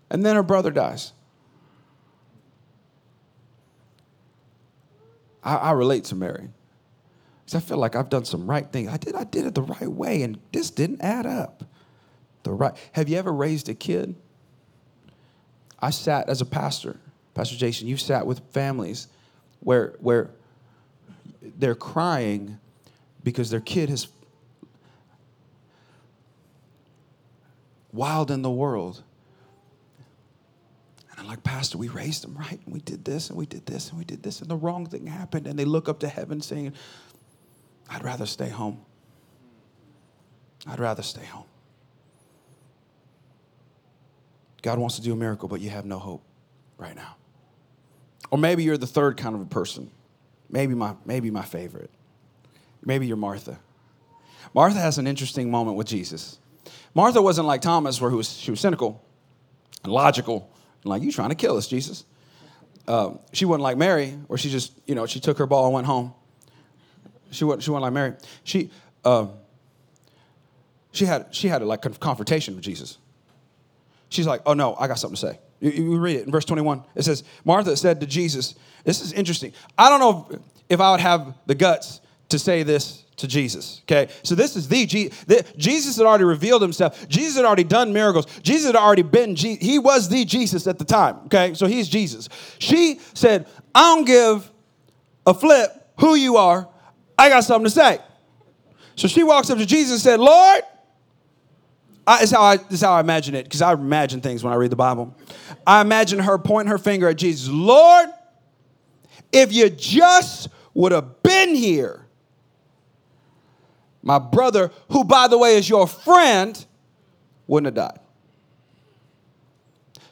And 0.10 0.26
then 0.26 0.36
her 0.36 0.44
brother 0.44 0.72
dies. 0.72 1.14
I, 5.44 5.56
I 5.56 5.72
relate 5.72 6.06
to 6.06 6.16
Mary. 6.16 6.50
Because 7.48 7.64
I 7.64 7.66
feel 7.66 7.78
like 7.78 7.96
I've 7.96 8.10
done 8.10 8.26
some 8.26 8.46
right 8.46 8.70
things. 8.70 8.90
I 8.90 8.98
did, 8.98 9.16
I 9.16 9.24
did 9.24 9.46
it 9.46 9.56
the 9.56 9.62
right 9.62 9.90
way, 9.90 10.22
and 10.24 10.38
this 10.52 10.70
didn't 10.70 11.00
add 11.00 11.26
up. 11.26 11.64
The 12.44 12.52
right. 12.52 12.74
Have 12.92 13.08
you 13.08 13.16
ever 13.16 13.32
raised 13.32 13.70
a 13.70 13.74
kid? 13.74 14.16
I 15.80 15.92
sat 15.92 16.28
as 16.28 16.42
a 16.42 16.46
pastor, 16.46 17.00
Pastor 17.36 17.56
Jason. 17.56 17.88
You 17.88 17.96
sat 17.96 18.28
with 18.28 18.42
families 18.52 19.08
where 19.62 19.96
where 20.02 20.32
they're 21.42 21.74
crying 21.74 22.60
because 23.24 23.50
their 23.50 23.62
kid 23.62 23.88
has 23.88 24.10
wild 27.94 28.30
in 28.30 28.42
the 28.42 28.52
world. 28.52 29.04
And 31.12 31.22
I'm 31.22 31.28
like, 31.28 31.44
Pastor, 31.44 31.78
we 31.78 31.88
raised 31.88 32.26
them 32.26 32.38
right, 32.38 32.60
and 32.66 32.74
we 32.74 32.82
did 32.82 33.06
this, 33.06 33.30
and 33.30 33.40
we 33.40 33.46
did 33.46 33.66
this, 33.66 33.90
and 33.90 33.98
we 33.98 34.04
did 34.04 34.22
this, 34.22 34.42
and 34.42 34.50
the 34.50 34.58
wrong 34.58 34.86
thing 34.86 35.08
happened. 35.08 35.48
And 35.48 35.58
they 35.58 35.66
look 35.66 35.88
up 35.88 36.02
to 36.02 36.10
heaven 36.10 36.42
saying, 36.42 36.74
I'd 37.90 38.04
rather 38.04 38.26
stay 38.26 38.50
home. 38.50 38.82
I'd 40.66 40.80
rather 40.80 41.04
stay 41.04 41.24
home. 41.24 41.46
God 44.62 44.80
wants 44.80 44.98
to 44.98 45.02
do 45.02 45.14
a 45.14 45.16
miracle, 45.16 45.48
but 45.48 45.62
you 45.62 45.70
have 45.70 45.86
no 45.86 46.00
hope 46.00 46.24
right 46.78 46.96
now. 46.96 47.16
Or 48.32 48.38
maybe 48.38 48.64
you're 48.64 48.78
the 48.78 48.88
third 48.88 49.16
kind 49.16 49.36
of 49.36 49.42
a 49.42 49.46
person. 49.46 49.90
Maybe 50.50 50.74
my, 50.74 50.96
maybe 51.06 51.32
my 51.32 51.44
favorite. 51.44 51.90
Maybe 52.84 53.08
you're 53.08 53.18
Martha. 53.18 53.60
Martha 54.54 54.80
has 54.80 54.98
an 54.98 55.08
interesting 55.08 55.52
moment 55.52 55.78
with 55.78 55.88
Jesus. 55.88 56.40
Martha 56.94 57.22
wasn't 57.22 57.48
like 57.48 57.62
Thomas, 57.62 58.02
where 58.02 58.10
was, 58.12 58.32
she 58.32 58.52
was 58.52 58.60
cynical 58.60 59.04
and 59.84 59.94
logical, 59.94 60.50
and 60.84 60.90
like, 60.90 61.02
you 61.02 61.12
trying 61.12 61.30
to 61.30 61.36
kill 61.36 61.58
us, 61.58 61.68
Jesus. 61.68 62.06
Um, 62.88 63.20
she 63.34 63.46
wasn't 63.46 63.64
like 63.64 63.78
Mary, 63.78 64.12
where 64.28 64.38
she 64.38 64.50
just, 64.50 64.74
you 64.88 64.96
know, 64.96 65.06
she 65.06 65.20
took 65.20 65.38
her 65.38 65.46
ball 65.46 65.66
and 65.66 65.74
went 65.74 65.86
home. 65.86 66.14
She 67.32 67.44
wasn't, 67.44 67.64
she 67.64 67.72
wasn't 67.72 67.84
like 67.84 67.94
Mary. 67.94 68.14
She, 68.44 68.70
uh, 69.04 69.28
she 70.92 71.06
had, 71.06 71.34
she 71.34 71.48
had 71.48 71.62
a 71.62 71.66
like 71.66 71.82
confrontation 72.00 72.56
with 72.56 72.64
Jesus. 72.64 72.98
She's 74.10 74.28
like, 74.28 74.42
oh 74.46 74.54
no, 74.54 74.76
I 74.76 74.88
got 74.88 75.00
something 75.00 75.16
to 75.16 75.22
say. 75.22 75.40
You, 75.60 75.72
you, 75.72 75.98
read 75.98 76.18
it 76.18 76.26
in 76.26 76.32
verse 76.32 76.46
21. 76.46 76.84
It 76.96 77.04
says, 77.04 77.24
Martha 77.44 77.76
said 77.76 78.00
to 78.02 78.06
Jesus, 78.06 78.56
this 78.84 79.02
is 79.02 79.12
interesting. 79.14 79.54
I 79.78 79.90
don't 79.90 80.00
know 80.00 80.28
if, 80.30 80.40
if 80.70 80.80
I 80.80 80.92
would 80.92 81.00
have 81.00 81.36
the 81.46 81.56
guts 81.56 82.02
to 82.30 82.40
say 82.40 82.64
this 82.64 83.06
to 83.18 83.28
Jesus. 83.28 83.82
Okay, 83.84 84.12
so 84.24 84.36
this 84.36 84.56
is 84.56 84.68
the, 84.68 84.86
the, 84.86 85.46
Jesus 85.58 85.98
had 85.98 86.06
already 86.06 86.24
revealed 86.24 86.62
himself. 86.62 87.08
Jesus 87.10 87.36
had 87.36 87.46
already 87.46 87.64
done 87.64 87.92
miracles. 87.92 88.28
Jesus 88.42 88.68
had 88.68 88.76
already 88.76 89.02
been. 89.02 89.36
he 89.36 89.80
was 89.80 90.10
the 90.10 90.24
Jesus 90.24 90.68
at 90.68 90.78
the 90.78 90.86
time. 90.86 91.18
Okay, 91.26 91.54
so 91.54 91.66
he's 91.66 91.90
Jesus. 91.90 92.30
She 92.60 93.00
said, 93.14 93.48
"I 93.74 93.96
don't 93.96 94.06
give 94.06 94.52
a 95.26 95.34
flip 95.34 95.72
who 96.00 96.16
you 96.16 96.38
are. 96.38 96.70
I 97.18 97.30
got 97.30 97.44
something 97.44 97.66
to 97.66 97.70
say. 97.70 98.00
So 98.96 99.08
she 99.08 99.24
walks 99.24 99.50
up 99.50 99.58
to 99.58 99.66
Jesus 99.66 99.92
and 99.94 100.02
said, 100.02 100.20
Lord, 100.20 100.62
I, 102.06 102.22
this, 102.22 102.32
how 102.32 102.42
I, 102.42 102.58
this 102.58 102.74
is 102.74 102.82
how 102.82 102.94
I 102.94 103.00
imagine 103.00 103.36
it, 103.36 103.44
because 103.44 103.62
I 103.62 103.74
imagine 103.74 104.22
things 104.22 104.44
when 104.44 104.54
I 104.54 104.56
read 104.56 104.72
the 104.72 104.78
Bible. 104.78 105.16
I 105.66 105.82
imagine 105.82 106.20
her 106.20 106.38
pointing 106.38 106.72
her 106.72 106.78
finger 106.78 107.10
at 107.10 107.18
Jesus. 107.18 107.50
Lord, 107.50 108.10
if 109.32 109.52
you 109.52 109.70
just 109.70 110.48
would 110.74 110.92
have 110.92 111.22
been 111.22 111.54
here, 111.54 112.06
my 114.02 114.20
brother, 114.20 114.72
who 114.90 115.04
by 115.04 115.28
the 115.28 115.38
way 115.38 115.58
is 115.58 115.68
your 115.68 115.86
friend, 115.86 116.66
wouldn't 117.46 117.76
have 117.76 117.90
died. 117.90 118.00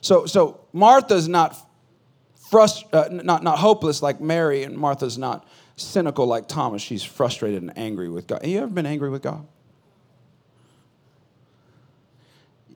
So, 0.01 0.25
so 0.25 0.59
Martha's 0.73 1.27
not 1.27 1.57
frust- 2.51 2.93
uh, 2.93 3.07
not, 3.09 3.41
not 3.41 3.57
hopeless 3.57 4.01
like 4.01 4.19
Mary, 4.19 4.63
and 4.63 4.77
Martha's 4.77 5.17
not 5.17 5.47
cynical 5.75 6.25
like 6.25 6.47
Thomas. 6.47 6.81
She's 6.81 7.03
frustrated 7.03 7.61
and 7.61 7.77
angry 7.77 8.09
with 8.09 8.27
God. 8.27 8.41
Have 8.41 8.49
you 8.49 8.59
ever 8.59 8.67
been 8.67 8.85
angry 8.85 9.09
with 9.09 9.21
God? 9.21 9.45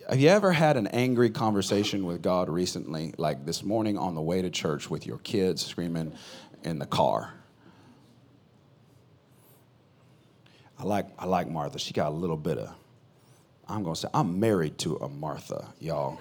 Have 0.10 0.20
you 0.20 0.30
ever 0.30 0.52
had 0.52 0.76
an 0.76 0.88
angry 0.88 1.30
conversation 1.30 2.06
with 2.06 2.24
God 2.24 2.50
recently, 2.50 3.14
like 3.18 3.46
this 3.46 3.64
morning 3.64 3.98
on 3.98 4.16
the 4.16 4.22
way 4.22 4.42
to 4.42 4.50
church 4.50 4.90
with 4.90 5.06
your 5.06 5.20
kids 5.20 5.64
screaming 5.64 6.14
in 6.64 6.80
the 6.80 6.88
car? 6.88 7.34
I 10.80 10.84
like, 10.84 11.06
I 11.20 11.26
like 11.26 11.50
Martha. 11.50 11.78
She 11.78 11.94
got 11.94 12.08
a 12.08 12.16
little 12.16 12.38
bit 12.38 12.58
of, 12.58 12.74
I'm 13.68 13.84
going 13.84 13.94
to 13.94 14.02
say, 14.02 14.08
I'm 14.14 14.40
married 14.40 14.80
to 14.80 14.96
a 14.96 15.10
Martha, 15.10 15.68
y'all. 15.80 16.20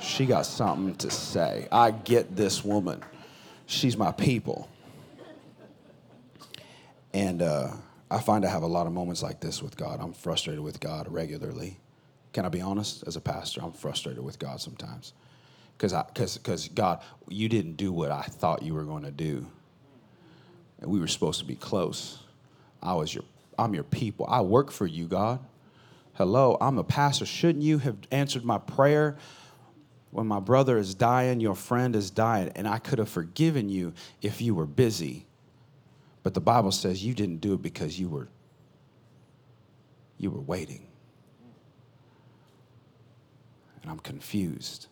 She 0.00 0.26
got 0.26 0.46
something 0.46 0.94
to 0.96 1.10
say. 1.10 1.66
I 1.72 1.90
get 1.90 2.36
this 2.36 2.64
woman. 2.64 3.02
She's 3.66 3.96
my 3.96 4.12
people. 4.12 4.68
And 7.18 7.42
uh, 7.42 7.72
I 8.12 8.20
find 8.20 8.44
I 8.44 8.48
have 8.48 8.62
a 8.62 8.68
lot 8.68 8.86
of 8.86 8.92
moments 8.92 9.24
like 9.24 9.40
this 9.40 9.60
with 9.60 9.76
God. 9.76 9.98
I'm 10.00 10.12
frustrated 10.12 10.62
with 10.62 10.78
God 10.78 11.10
regularly. 11.10 11.80
Can 12.32 12.44
I 12.44 12.48
be 12.48 12.60
honest? 12.60 13.02
As 13.08 13.16
a 13.16 13.20
pastor, 13.20 13.60
I'm 13.60 13.72
frustrated 13.72 14.22
with 14.22 14.38
God 14.38 14.60
sometimes. 14.60 15.14
Because 15.76 16.68
God, 16.68 17.02
you 17.28 17.48
didn't 17.48 17.76
do 17.76 17.90
what 17.90 18.12
I 18.12 18.22
thought 18.22 18.62
you 18.62 18.72
were 18.72 18.84
going 18.84 19.02
to 19.02 19.10
do. 19.10 19.48
And 20.80 20.92
we 20.92 21.00
were 21.00 21.08
supposed 21.08 21.40
to 21.40 21.44
be 21.44 21.56
close. 21.56 22.20
I 22.80 22.94
was 22.94 23.12
your, 23.12 23.24
I'm 23.58 23.74
your 23.74 23.82
people. 23.82 24.24
I 24.28 24.42
work 24.42 24.70
for 24.70 24.86
you, 24.86 25.08
God. 25.08 25.40
Hello, 26.14 26.56
I'm 26.60 26.78
a 26.78 26.84
pastor. 26.84 27.26
Shouldn't 27.26 27.64
you 27.64 27.78
have 27.78 27.96
answered 28.12 28.44
my 28.44 28.58
prayer 28.58 29.16
when 30.12 30.28
my 30.28 30.38
brother 30.38 30.78
is 30.78 30.94
dying, 30.94 31.40
your 31.40 31.56
friend 31.56 31.96
is 31.96 32.12
dying, 32.12 32.52
and 32.54 32.68
I 32.68 32.78
could 32.78 33.00
have 33.00 33.08
forgiven 33.08 33.68
you 33.68 33.92
if 34.22 34.40
you 34.40 34.54
were 34.54 34.66
busy 34.66 35.26
but 36.28 36.34
the 36.34 36.42
Bible 36.42 36.72
says 36.72 37.02
you 37.02 37.14
didn't 37.14 37.38
do 37.38 37.54
it 37.54 37.62
because 37.62 37.98
you 37.98 38.10
were 38.10 38.28
You 40.18 40.30
were 40.30 40.42
waiting. 40.42 40.86
And 43.80 43.90
I'm 43.90 43.98
confused. 44.00 44.88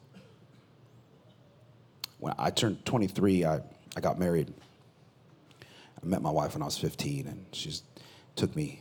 When 2.20 2.32
I 2.38 2.48
turned 2.48 2.86
23, 2.86 3.44
I, 3.44 3.60
I 3.94 4.00
got 4.00 4.18
married. 4.18 4.50
I 5.60 6.06
met 6.06 6.22
my 6.22 6.30
wife 6.30 6.54
when 6.54 6.62
I 6.62 6.64
was 6.64 6.78
15, 6.78 7.26
and 7.26 7.44
she's 7.52 7.82
took 8.34 8.56
me 8.56 8.80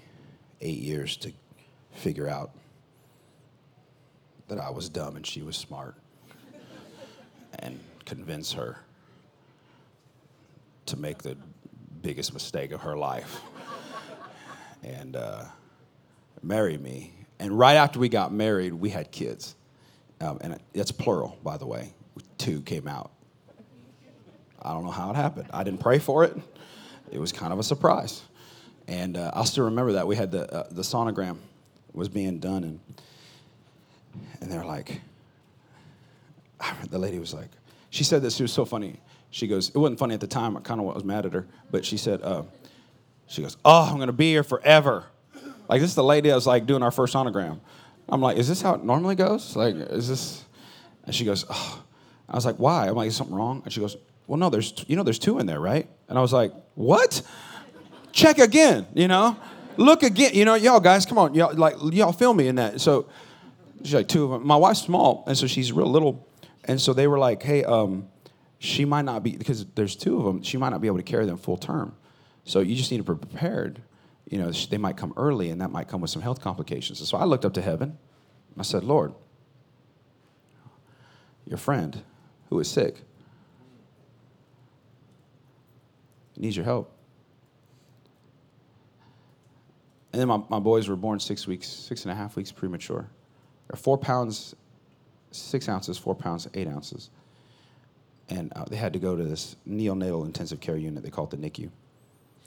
eight 0.62 0.80
years 0.80 1.18
to 1.18 1.34
figure 1.92 2.30
out 2.30 2.52
that 4.48 4.60
I 4.60 4.70
was 4.70 4.88
dumb 4.88 5.18
and 5.18 5.28
she 5.28 5.42
was 5.42 5.58
smart 5.58 5.96
and 7.60 7.82
convince 8.06 8.54
her 8.54 8.80
to 10.86 10.96
make 10.96 11.18
the 11.18 11.36
biggest 12.06 12.34
mistake 12.34 12.72
of 12.72 12.82
her 12.82 12.96
life 12.96 13.42
and 14.84 15.16
uh, 15.16 15.44
marry 16.44 16.78
me. 16.78 17.12
And 17.40 17.58
right 17.58 17.74
after 17.74 17.98
we 18.00 18.10
got 18.10 18.32
married, 18.32 18.74
we 18.74 18.92
had 18.92 19.12
kids. 19.12 19.56
Um, 20.22 20.38
and 20.42 20.60
that's 20.74 20.92
plural, 20.92 21.36
by 21.44 21.58
the 21.58 21.66
way. 21.66 21.96
Two 22.38 22.62
came 22.62 22.88
out. 22.88 23.12
I 24.62 24.72
don't 24.74 24.86
know 24.86 24.92
how 24.92 25.10
it 25.10 25.16
happened. 25.16 25.48
I 25.52 25.64
didn't 25.64 25.80
pray 25.80 25.98
for 25.98 26.24
it. 26.24 26.38
It 27.12 27.18
was 27.18 27.32
kind 27.32 27.52
of 27.52 27.58
a 27.58 27.64
surprise. 27.64 28.22
And 28.88 29.18
uh, 29.18 29.32
I'll 29.34 29.46
still 29.46 29.66
remember 29.66 29.94
that. 29.94 30.06
We 30.06 30.16
had 30.16 30.32
the, 30.32 30.54
uh, 30.54 30.68
the 30.70 30.84
sonogram 30.84 31.38
was 31.92 32.08
being 32.08 32.38
done, 32.38 32.64
and, 32.64 32.80
and 34.42 34.52
they're 34.52 34.64
like, 34.64 35.02
the 36.92 37.00
lady 37.00 37.18
was 37.18 37.34
like, 37.34 37.50
she 37.90 38.04
said 38.04 38.22
this, 38.22 38.36
She 38.36 38.44
was 38.44 38.54
so 38.54 38.64
funny. 38.64 39.00
She 39.36 39.48
goes, 39.48 39.68
it 39.68 39.78
wasn't 39.78 40.00
funny 40.00 40.14
at 40.14 40.22
the 40.22 40.28
time, 40.28 40.56
I 40.56 40.62
kind 40.62 40.80
of 40.80 40.86
was 40.86 41.04
mad 41.04 41.26
at 41.26 41.34
her, 41.34 41.46
but 41.70 41.84
she 41.84 41.98
said, 41.98 42.22
uh, 42.22 42.44
she 43.28 43.42
goes, 43.42 43.58
oh, 43.66 43.90
I'm 43.90 43.98
going 43.98 44.08
to 44.08 44.14
be 44.14 44.30
here 44.30 44.46
forever. 44.46 45.04
Like, 45.68 45.82
this 45.82 45.90
is 45.90 45.96
the 45.96 46.06
lady 46.06 46.30
that 46.30 46.36
was 46.36 46.48
like 46.48 46.66
doing 46.66 46.82
our 46.82 46.90
first 46.90 47.14
sonogram. 47.14 47.60
I'm 48.08 48.22
like, 48.22 48.38
is 48.38 48.48
this 48.48 48.62
how 48.62 48.76
it 48.76 48.86
normally 48.86 49.16
goes? 49.16 49.54
Like, 49.54 49.76
is 49.76 50.08
this? 50.08 50.46
And 51.04 51.14
she 51.14 51.26
goes, 51.26 51.44
oh. 51.50 51.84
I 52.30 52.36
was 52.36 52.46
like, 52.46 52.56
why? 52.56 52.88
I'm 52.88 52.96
like, 52.96 53.10
is 53.10 53.18
something 53.18 53.36
wrong? 53.36 53.62
And 53.66 53.74
she 53.74 53.82
goes, 53.82 53.98
well, 54.26 54.38
no, 54.38 54.50
there's, 54.50 54.74
you 54.88 54.96
know, 54.96 55.04
there's 55.04 55.20
two 55.20 55.38
in 55.40 55.48
there, 55.48 55.60
right? 55.60 55.86
And 56.08 56.18
I 56.18 56.22
was 56.22 56.32
like, 56.32 56.54
what? 56.76 57.22
Check 58.14 58.38
again, 58.38 58.88
you 58.94 59.10
know? 59.10 59.36
Look 59.76 60.04
again, 60.04 60.34
you 60.34 60.46
know, 60.46 60.56
y'all 60.56 60.80
guys, 60.80 61.06
come 61.06 61.18
on, 61.18 61.34
y'all, 61.34 61.54
like, 61.54 61.76
y'all 61.92 62.14
film 62.14 62.38
me 62.38 62.48
in 62.48 62.56
that. 62.56 62.80
So 62.80 63.10
she's 63.84 63.96
like, 63.96 64.08
two 64.08 64.24
of 64.24 64.32
them. 64.32 64.48
My 64.48 64.56
wife's 64.56 64.84
small, 64.84 65.26
and 65.28 65.38
so 65.38 65.46
she's 65.46 65.74
real 65.74 65.92
little. 65.92 66.26
And 66.64 66.80
so 66.80 66.94
they 66.94 67.08
were 67.08 67.20
like, 67.20 67.44
hey, 67.44 67.66
um, 67.66 68.08
she 68.60 68.86
might 68.86 69.06
not 69.06 69.24
be, 69.24 69.36
because 69.36 69.66
there's 69.76 69.96
two 69.96 70.18
of 70.18 70.26
them, 70.26 70.42
she 70.42 70.58
might 70.58 70.70
not 70.70 70.82
be 70.82 70.88
able 70.88 70.98
to 70.98 71.04
carry 71.04 71.26
them 71.26 71.38
full 71.38 71.58
term. 71.58 71.96
So 72.44 72.60
you 72.60 72.76
just 72.76 72.92
need 72.92 73.06
to 73.06 73.16
be 73.16 73.26
prepared. 73.28 73.82
You 74.30 74.40
know, 74.40 74.52
they 74.52 74.78
might 74.78 74.98
come 74.98 75.14
early, 75.18 75.50
and 75.50 75.62
that 75.62 75.72
might 75.72 75.88
come 75.88 76.02
with 76.02 76.10
some 76.10 76.22
health 76.22 76.42
complications. 76.42 77.08
So 77.08 77.18
I 77.18 77.26
looked 77.26 77.46
up 77.46 77.54
to 77.54 77.62
heaven. 77.62 77.98
I 78.58 78.64
said, 78.64 78.84
Lord, 78.84 79.14
your 81.46 81.58
friend 81.58 82.02
who 82.50 82.60
is 82.60 82.70
sick 82.70 83.02
needs 86.38 86.56
your 86.56 86.66
help. 86.66 86.92
And 90.14 90.22
then 90.22 90.28
my, 90.30 90.42
my 90.50 90.60
boys 90.60 90.88
were 90.88 90.96
born 90.96 91.20
six 91.20 91.46
weeks, 91.46 91.68
six 91.68 92.04
and 92.04 92.12
a 92.12 92.16
half 92.16 92.38
weeks 92.38 92.52
premature. 92.52 93.10
They're 93.68 93.78
four 93.78 93.98
pounds, 93.98 94.56
six 95.32 95.68
ounces, 95.68 95.98
four 95.98 96.16
pounds, 96.16 96.48
eight 96.54 96.68
ounces. 96.68 97.10
And 98.30 98.52
uh, 98.56 98.66
they 98.66 98.76
had 98.76 98.94
to 98.94 99.00
go 99.00 99.16
to 99.16 99.24
this 99.24 99.56
neonatal 99.68 100.26
intensive 100.26 100.60
care 100.60 100.78
unit. 100.78 101.04
They 101.04 101.10
call 101.10 101.26
it 101.26 101.32
the 101.32 101.38
NICU. 101.38 101.70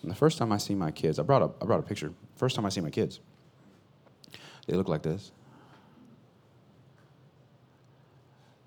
And 0.02 0.11
the 0.11 0.14
first 0.14 0.38
time 0.38 0.52
I 0.52 0.58
see 0.58 0.75
my 0.75 0.90
kids, 0.90 1.18
I 1.18 1.23
brought 1.23 1.42
a, 1.42 1.50
I 1.62 1.66
brought 1.66 1.80
a 1.80 1.85
picture. 1.85 2.12
First 2.37 2.56
time 2.56 2.64
I 2.66 2.68
see 2.68 2.80
my 2.80 2.90
kids, 2.90 3.20
they 4.66 4.76
look 4.76 4.88
like 4.88 5.02
this. 5.02 5.32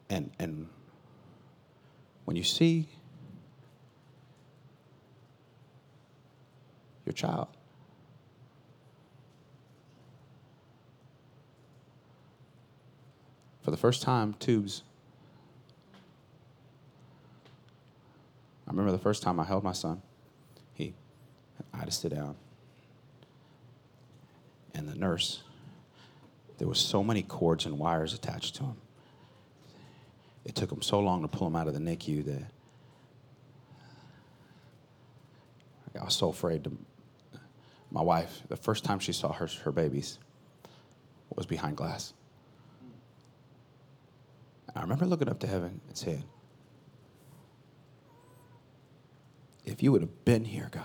And, 0.09 0.29
and 0.39 0.67
when 2.25 2.35
you 2.35 2.43
see 2.43 2.89
your 7.05 7.13
child, 7.13 7.47
for 13.61 13.71
the 13.71 13.77
first 13.77 14.01
time, 14.01 14.33
tubes. 14.33 14.83
I 18.71 18.73
remember 18.73 18.93
the 18.93 19.03
first 19.03 19.21
time 19.21 19.37
I 19.37 19.43
held 19.43 19.65
my 19.65 19.73
son. 19.73 20.01
He, 20.73 20.93
I 21.73 21.79
had 21.79 21.87
to 21.87 21.91
sit 21.91 22.15
down. 22.15 22.37
And 24.73 24.87
the 24.87 24.95
nurse, 24.95 25.43
there 26.57 26.69
was 26.69 26.79
so 26.79 27.03
many 27.03 27.21
cords 27.21 27.65
and 27.65 27.77
wires 27.77 28.13
attached 28.13 28.55
to 28.55 28.63
him. 28.63 28.77
It 30.45 30.55
took 30.55 30.71
him 30.71 30.81
so 30.81 31.01
long 31.01 31.21
to 31.21 31.27
pull 31.27 31.47
him 31.47 31.55
out 31.57 31.67
of 31.67 31.73
the 31.73 31.81
NICU 31.81 32.23
that 32.27 32.43
I 35.99 36.05
was 36.05 36.15
so 36.15 36.29
afraid 36.29 36.63
to. 36.63 36.71
My 37.91 38.01
wife, 38.01 38.41
the 38.47 38.55
first 38.55 38.85
time 38.85 38.99
she 38.99 39.11
saw 39.11 39.33
her, 39.33 39.49
her 39.65 39.73
babies, 39.73 40.17
was 41.35 41.45
behind 41.45 41.75
glass. 41.75 42.13
I 44.73 44.79
remember 44.79 45.05
looking 45.05 45.27
up 45.27 45.41
to 45.41 45.47
heaven 45.47 45.81
and 45.89 45.97
saying, 45.97 46.23
If 49.65 49.83
you 49.83 49.91
would 49.91 50.01
have 50.01 50.25
been 50.25 50.43
here, 50.45 50.69
God, 50.71 50.83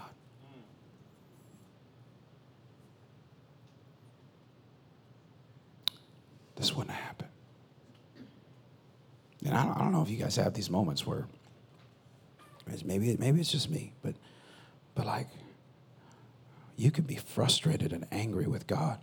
this 6.56 6.74
wouldn't 6.74 6.94
have 6.94 7.04
happened. 7.04 7.30
And 9.44 9.54
I 9.54 9.64
don't, 9.64 9.76
I 9.76 9.78
don't 9.78 9.92
know 9.92 10.02
if 10.02 10.10
you 10.10 10.16
guys 10.16 10.36
have 10.36 10.54
these 10.54 10.70
moments 10.70 11.06
where 11.06 11.26
maybe, 12.84 13.16
maybe 13.18 13.40
it's 13.40 13.52
just 13.52 13.70
me, 13.70 13.92
but, 14.02 14.14
but 14.94 15.06
like, 15.06 15.28
you 16.76 16.90
can 16.90 17.04
be 17.04 17.14
frustrated 17.14 17.92
and 17.92 18.06
angry 18.10 18.46
with 18.46 18.66
God 18.66 18.98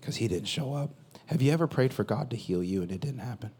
because 0.00 0.16
He 0.16 0.28
didn't 0.28 0.48
show 0.48 0.74
up. 0.74 0.90
Have 1.26 1.40
you 1.42 1.52
ever 1.52 1.66
prayed 1.66 1.94
for 1.94 2.04
God 2.04 2.30
to 2.30 2.36
heal 2.36 2.62
you 2.62 2.82
and 2.82 2.92
it 2.92 3.00
didn't 3.00 3.20
happen? 3.20 3.50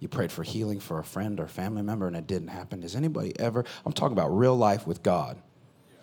You 0.00 0.08
prayed 0.08 0.30
for 0.30 0.42
healing 0.42 0.78
for 0.80 0.98
a 0.98 1.04
friend 1.04 1.40
or 1.40 1.48
family 1.48 1.82
member 1.82 2.06
and 2.06 2.16
it 2.16 2.26
didn't 2.26 2.48
happen. 2.48 2.80
Does 2.80 2.94
anybody 2.94 3.38
ever? 3.38 3.64
I'm 3.84 3.92
talking 3.92 4.16
about 4.16 4.28
real 4.28 4.56
life 4.56 4.86
with 4.86 5.02
God. 5.02 5.38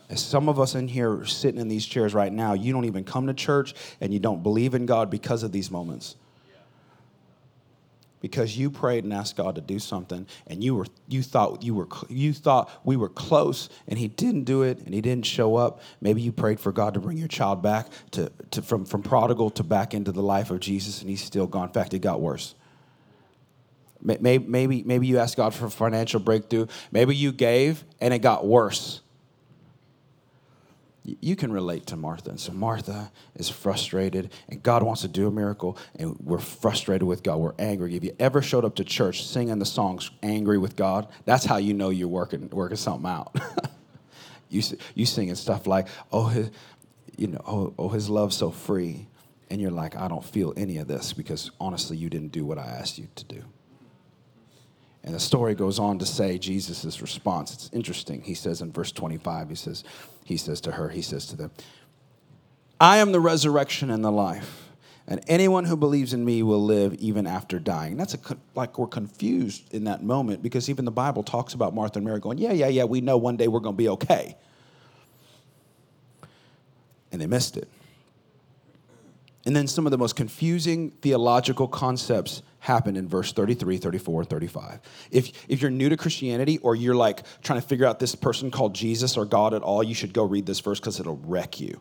As 0.09 0.23
some 0.23 0.49
of 0.49 0.59
us 0.59 0.75
in 0.75 0.87
here 0.87 1.25
sitting 1.25 1.59
in 1.59 1.67
these 1.67 1.85
chairs 1.85 2.13
right 2.13 2.31
now, 2.31 2.53
you 2.53 2.73
don't 2.73 2.85
even 2.85 3.03
come 3.03 3.27
to 3.27 3.33
church 3.33 3.73
and 4.01 4.13
you 4.13 4.19
don't 4.19 4.43
believe 4.43 4.75
in 4.75 4.85
God 4.85 5.09
because 5.09 5.43
of 5.43 5.51
these 5.51 5.71
moments. 5.71 6.15
Because 8.21 8.57
you 8.57 8.69
prayed 8.69 9.03
and 9.03 9.13
asked 9.13 9.35
God 9.35 9.55
to 9.55 9.61
do 9.61 9.77
something, 9.77 10.25
and 10.47 10.63
you 10.63 10.73
were 10.73 10.87
you 11.07 11.21
thought 11.21 11.61
you 11.61 11.75
were 11.75 11.87
you 12.09 12.33
thought 12.33 12.71
we 12.83 12.95
were 12.95 13.09
close, 13.09 13.69
and 13.87 13.99
He 13.99 14.07
didn't 14.07 14.45
do 14.45 14.63
it, 14.63 14.79
and 14.79 14.95
He 14.95 15.01
didn't 15.01 15.27
show 15.27 15.57
up. 15.57 15.81
Maybe 16.01 16.23
you 16.23 16.31
prayed 16.31 16.59
for 16.59 16.71
God 16.71 16.95
to 16.95 16.99
bring 16.99 17.17
your 17.17 17.27
child 17.27 17.61
back 17.61 17.87
to, 18.11 18.31
to 18.49 18.63
from 18.63 18.85
from 18.85 19.03
prodigal 19.03 19.51
to 19.51 19.63
back 19.63 19.93
into 19.93 20.11
the 20.11 20.23
life 20.23 20.49
of 20.49 20.59
Jesus, 20.59 21.01
and 21.01 21.09
He's 21.09 21.23
still 21.23 21.45
gone. 21.45 21.67
In 21.67 21.73
fact, 21.73 21.93
it 21.93 21.99
got 21.99 22.19
worse. 22.19 22.55
Maybe, 24.05 24.83
maybe, 24.83 25.07
you 25.07 25.17
asked 25.17 25.35
God 25.35 25.53
for 25.53 25.65
a 25.65 25.71
financial 25.71 26.19
breakthrough. 26.19 26.67
Maybe 26.91 27.15
you 27.15 27.31
gave 27.31 27.83
and 27.99 28.13
it 28.13 28.19
got 28.19 28.45
worse. 28.45 29.01
You 31.03 31.35
can 31.35 31.51
relate 31.51 31.87
to 31.87 31.95
Martha. 31.95 32.31
And 32.31 32.39
so 32.39 32.51
Martha 32.51 33.11
is 33.35 33.47
frustrated, 33.47 34.31
and 34.49 34.63
God 34.63 34.81
wants 34.81 35.01
to 35.01 35.07
do 35.07 35.27
a 35.27 35.31
miracle, 35.31 35.77
and 35.95 36.17
we're 36.19 36.39
frustrated 36.39 37.03
with 37.03 37.21
God. 37.21 37.37
We're 37.37 37.53
angry. 37.59 37.95
If 37.95 38.03
you 38.03 38.15
ever 38.17 38.41
showed 38.41 38.65
up 38.65 38.75
to 38.75 38.83
church 38.83 39.23
singing 39.23 39.59
the 39.59 39.67
songs 39.67 40.09
"Angry 40.23 40.57
with 40.57 40.75
God," 40.75 41.07
that's 41.25 41.45
how 41.45 41.57
you 41.57 41.75
know 41.75 41.89
you're 41.91 42.07
working 42.07 42.49
working 42.49 42.77
something 42.77 43.07
out. 43.07 43.35
you 44.49 44.63
you 44.95 45.05
singing 45.05 45.35
stuff 45.35 45.67
like, 45.67 45.87
"Oh, 46.11 46.25
his, 46.25 46.49
you 47.17 47.27
know, 47.27 47.41
oh, 47.45 47.73
oh, 47.77 47.89
his 47.89 48.09
love's 48.09 48.35
so 48.35 48.49
free," 48.49 49.05
and 49.51 49.61
you're 49.61 49.69
like, 49.69 49.95
"I 49.95 50.07
don't 50.07 50.25
feel 50.25 50.53
any 50.57 50.77
of 50.79 50.87
this 50.87 51.13
because 51.13 51.51
honestly, 51.59 51.97
you 51.97 52.09
didn't 52.09 52.31
do 52.31 52.45
what 52.45 52.57
I 52.57 52.65
asked 52.65 52.97
you 52.97 53.09
to 53.13 53.23
do." 53.25 53.43
And 55.05 55.13
the 55.13 55.19
story 55.19 55.53
goes 55.53 55.77
on 55.77 55.99
to 55.99 56.05
say 56.05 56.39
Jesus' 56.39 56.99
response. 56.99 57.53
It's 57.53 57.69
interesting. 57.71 58.21
He 58.21 58.33
says 58.33 58.61
in 58.61 58.71
verse 58.71 58.91
25, 58.91 59.49
he 59.49 59.55
says, 59.55 59.83
he 60.23 60.35
says 60.35 60.59
to 60.61 60.71
her, 60.71 60.89
he 60.89 61.03
says 61.03 61.27
to 61.27 61.37
them, 61.37 61.51
I 62.79 62.97
am 62.97 63.11
the 63.11 63.19
resurrection 63.19 63.91
and 63.91 64.03
the 64.03 64.11
life. 64.11 64.63
And 65.07 65.21
anyone 65.27 65.65
who 65.65 65.77
believes 65.77 66.13
in 66.13 66.25
me 66.25 66.41
will 66.41 66.63
live 66.63 66.95
even 66.95 67.27
after 67.27 67.59
dying. 67.59 67.95
That's 67.97 68.15
a, 68.15 68.19
like 68.55 68.79
we're 68.79 68.87
confused 68.87 69.71
in 69.71 69.83
that 69.83 70.01
moment 70.01 70.41
because 70.41 70.71
even 70.71 70.85
the 70.85 70.91
Bible 70.91 71.21
talks 71.21 71.53
about 71.53 71.75
Martha 71.75 71.99
and 71.99 72.05
Mary 72.07 72.19
going, 72.19 72.39
Yeah, 72.39 72.53
yeah, 72.53 72.67
yeah, 72.67 72.85
we 72.85 73.01
know 73.01 73.15
one 73.15 73.37
day 73.37 73.47
we're 73.47 73.59
going 73.59 73.75
to 73.75 73.77
be 73.77 73.89
okay. 73.89 74.35
And 77.11 77.21
they 77.21 77.27
missed 77.27 77.55
it. 77.55 77.69
And 79.45 79.55
then 79.55 79.67
some 79.67 79.85
of 79.85 79.91
the 79.91 79.99
most 79.99 80.15
confusing 80.15 80.89
theological 80.89 81.67
concepts 81.67 82.41
happen 82.65 82.97
in 82.97 83.07
verse 83.07 83.31
33, 83.31 83.77
34, 83.77 84.25
35. 84.25 84.79
If, 85.11 85.31
if 85.47 85.61
you're 85.61 85.71
new 85.71 85.89
to 85.89 85.97
Christianity 85.97 86.57
or 86.59 86.75
you're 86.75 86.95
like 86.95 87.23
trying 87.43 87.61
to 87.61 87.67
figure 87.67 87.85
out 87.85 87.99
this 87.99 88.15
person 88.15 88.49
called 88.49 88.73
Jesus 88.73 89.17
or 89.17 89.25
God 89.25 89.53
at 89.53 89.61
all, 89.61 89.83
you 89.83 89.93
should 89.93 90.13
go 90.13 90.23
read 90.23 90.45
this 90.47 90.59
verse 90.59 90.79
because 90.79 90.99
it'll 90.99 91.17
wreck 91.17 91.59
you. 91.59 91.79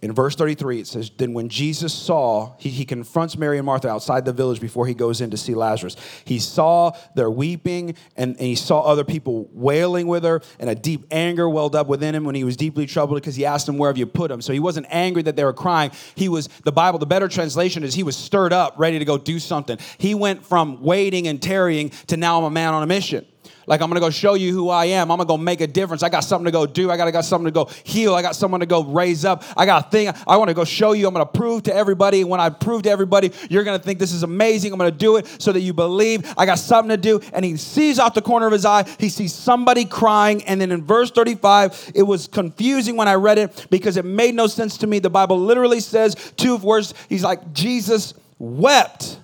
In 0.00 0.12
verse 0.12 0.36
33, 0.36 0.80
it 0.80 0.86
says, 0.86 1.10
Then 1.16 1.34
when 1.34 1.48
Jesus 1.48 1.92
saw, 1.92 2.54
he, 2.58 2.68
he 2.68 2.84
confronts 2.84 3.36
Mary 3.36 3.58
and 3.58 3.66
Martha 3.66 3.88
outside 3.88 4.24
the 4.24 4.32
village 4.32 4.60
before 4.60 4.86
he 4.86 4.94
goes 4.94 5.20
in 5.20 5.30
to 5.30 5.36
see 5.36 5.54
Lazarus. 5.54 5.96
He 6.24 6.38
saw 6.38 6.92
their 7.16 7.28
weeping 7.28 7.96
and, 8.16 8.36
and 8.36 8.46
he 8.46 8.54
saw 8.54 8.82
other 8.82 9.02
people 9.02 9.48
wailing 9.52 10.06
with 10.06 10.22
her, 10.22 10.40
and 10.60 10.70
a 10.70 10.76
deep 10.76 11.06
anger 11.10 11.48
welled 11.48 11.74
up 11.74 11.88
within 11.88 12.14
him 12.14 12.22
when 12.22 12.36
he 12.36 12.44
was 12.44 12.56
deeply 12.56 12.86
troubled 12.86 13.20
because 13.20 13.34
he 13.34 13.44
asked 13.44 13.66
them, 13.66 13.76
Where 13.76 13.90
have 13.90 13.98
you 13.98 14.06
put 14.06 14.30
him? 14.30 14.40
So 14.40 14.52
he 14.52 14.60
wasn't 14.60 14.86
angry 14.88 15.22
that 15.22 15.34
they 15.34 15.44
were 15.44 15.52
crying. 15.52 15.90
He 16.14 16.28
was, 16.28 16.48
the 16.62 16.72
Bible, 16.72 17.00
the 17.00 17.06
better 17.06 17.26
translation 17.26 17.82
is 17.82 17.94
he 17.94 18.04
was 18.04 18.16
stirred 18.16 18.52
up, 18.52 18.74
ready 18.78 19.00
to 19.00 19.04
go 19.04 19.18
do 19.18 19.40
something. 19.40 19.78
He 19.98 20.14
went 20.14 20.46
from 20.46 20.80
waiting 20.80 21.26
and 21.26 21.42
tarrying 21.42 21.90
to 22.06 22.16
now 22.16 22.38
I'm 22.38 22.44
a 22.44 22.50
man 22.50 22.72
on 22.72 22.84
a 22.84 22.86
mission. 22.86 23.26
Like 23.68 23.82
I'm 23.82 23.90
gonna 23.90 24.00
go 24.00 24.08
show 24.08 24.32
you 24.32 24.52
who 24.54 24.70
I 24.70 24.86
am. 24.86 25.10
I'm 25.10 25.18
gonna 25.18 25.28
go 25.28 25.36
make 25.36 25.60
a 25.60 25.66
difference. 25.66 26.02
I 26.02 26.08
got 26.08 26.24
something 26.24 26.46
to 26.46 26.50
go 26.50 26.64
do. 26.64 26.90
I 26.90 26.96
got, 26.96 27.06
I 27.06 27.10
got 27.10 27.26
something 27.26 27.44
to 27.44 27.50
go 27.50 27.66
heal. 27.84 28.14
I 28.14 28.22
got 28.22 28.34
someone 28.34 28.60
to 28.60 28.66
go 28.66 28.82
raise 28.82 29.26
up. 29.26 29.44
I 29.56 29.66
got 29.66 29.86
a 29.86 29.90
thing 29.90 30.08
I 30.26 30.36
want 30.38 30.48
to 30.48 30.54
go 30.54 30.64
show 30.64 30.92
you. 30.92 31.06
I'm 31.06 31.12
gonna 31.12 31.26
prove 31.26 31.64
to 31.64 31.74
everybody. 31.74 32.24
When 32.24 32.40
I 32.40 32.48
prove 32.48 32.82
to 32.84 32.90
everybody, 32.90 33.30
you're 33.50 33.64
gonna 33.64 33.78
think 33.78 33.98
this 33.98 34.12
is 34.12 34.22
amazing. 34.22 34.72
I'm 34.72 34.78
gonna 34.78 34.90
do 34.90 35.16
it 35.16 35.26
so 35.38 35.52
that 35.52 35.60
you 35.60 35.74
believe. 35.74 36.32
I 36.38 36.46
got 36.46 36.58
something 36.58 36.88
to 36.88 36.96
do. 36.96 37.20
And 37.34 37.44
he 37.44 37.58
sees 37.58 37.98
off 37.98 38.14
the 38.14 38.22
corner 38.22 38.46
of 38.46 38.52
his 38.52 38.64
eye, 38.64 38.88
he 38.98 39.10
sees 39.10 39.34
somebody 39.34 39.84
crying. 39.84 40.42
And 40.44 40.60
then 40.60 40.72
in 40.72 40.82
verse 40.82 41.10
35, 41.10 41.92
it 41.94 42.02
was 42.02 42.26
confusing 42.26 42.96
when 42.96 43.06
I 43.06 43.14
read 43.14 43.36
it 43.36 43.66
because 43.68 43.98
it 43.98 44.06
made 44.06 44.34
no 44.34 44.46
sense 44.46 44.78
to 44.78 44.86
me. 44.86 44.98
The 44.98 45.10
Bible 45.10 45.38
literally 45.38 45.80
says 45.80 46.14
two 46.36 46.56
words. 46.56 46.94
He's 47.10 47.22
like, 47.22 47.52
Jesus 47.52 48.14
wept. 48.38 49.18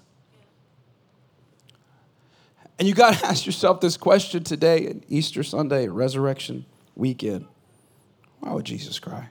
And 2.79 2.89
you 2.89 2.95
got 2.95 3.15
to 3.15 3.27
ask 3.27 3.47
yourself 3.47 3.81
this 3.81 3.97
question 3.97 4.45
today, 4.45 5.01
Easter 5.09 5.43
Sunday, 5.43 5.89
Resurrection 5.89 6.67
weekend. 6.95 7.47
Why 8.41 8.53
would 8.53 8.65
Jesus 8.65 8.99
cry? 8.99 9.29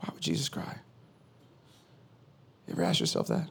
Why 0.00 0.10
would 0.12 0.22
Jesus 0.22 0.48
cry? 0.48 0.80
You 2.66 2.74
ever 2.74 2.82
ask 2.82 3.00
yourself 3.00 3.28
that? 3.28 3.48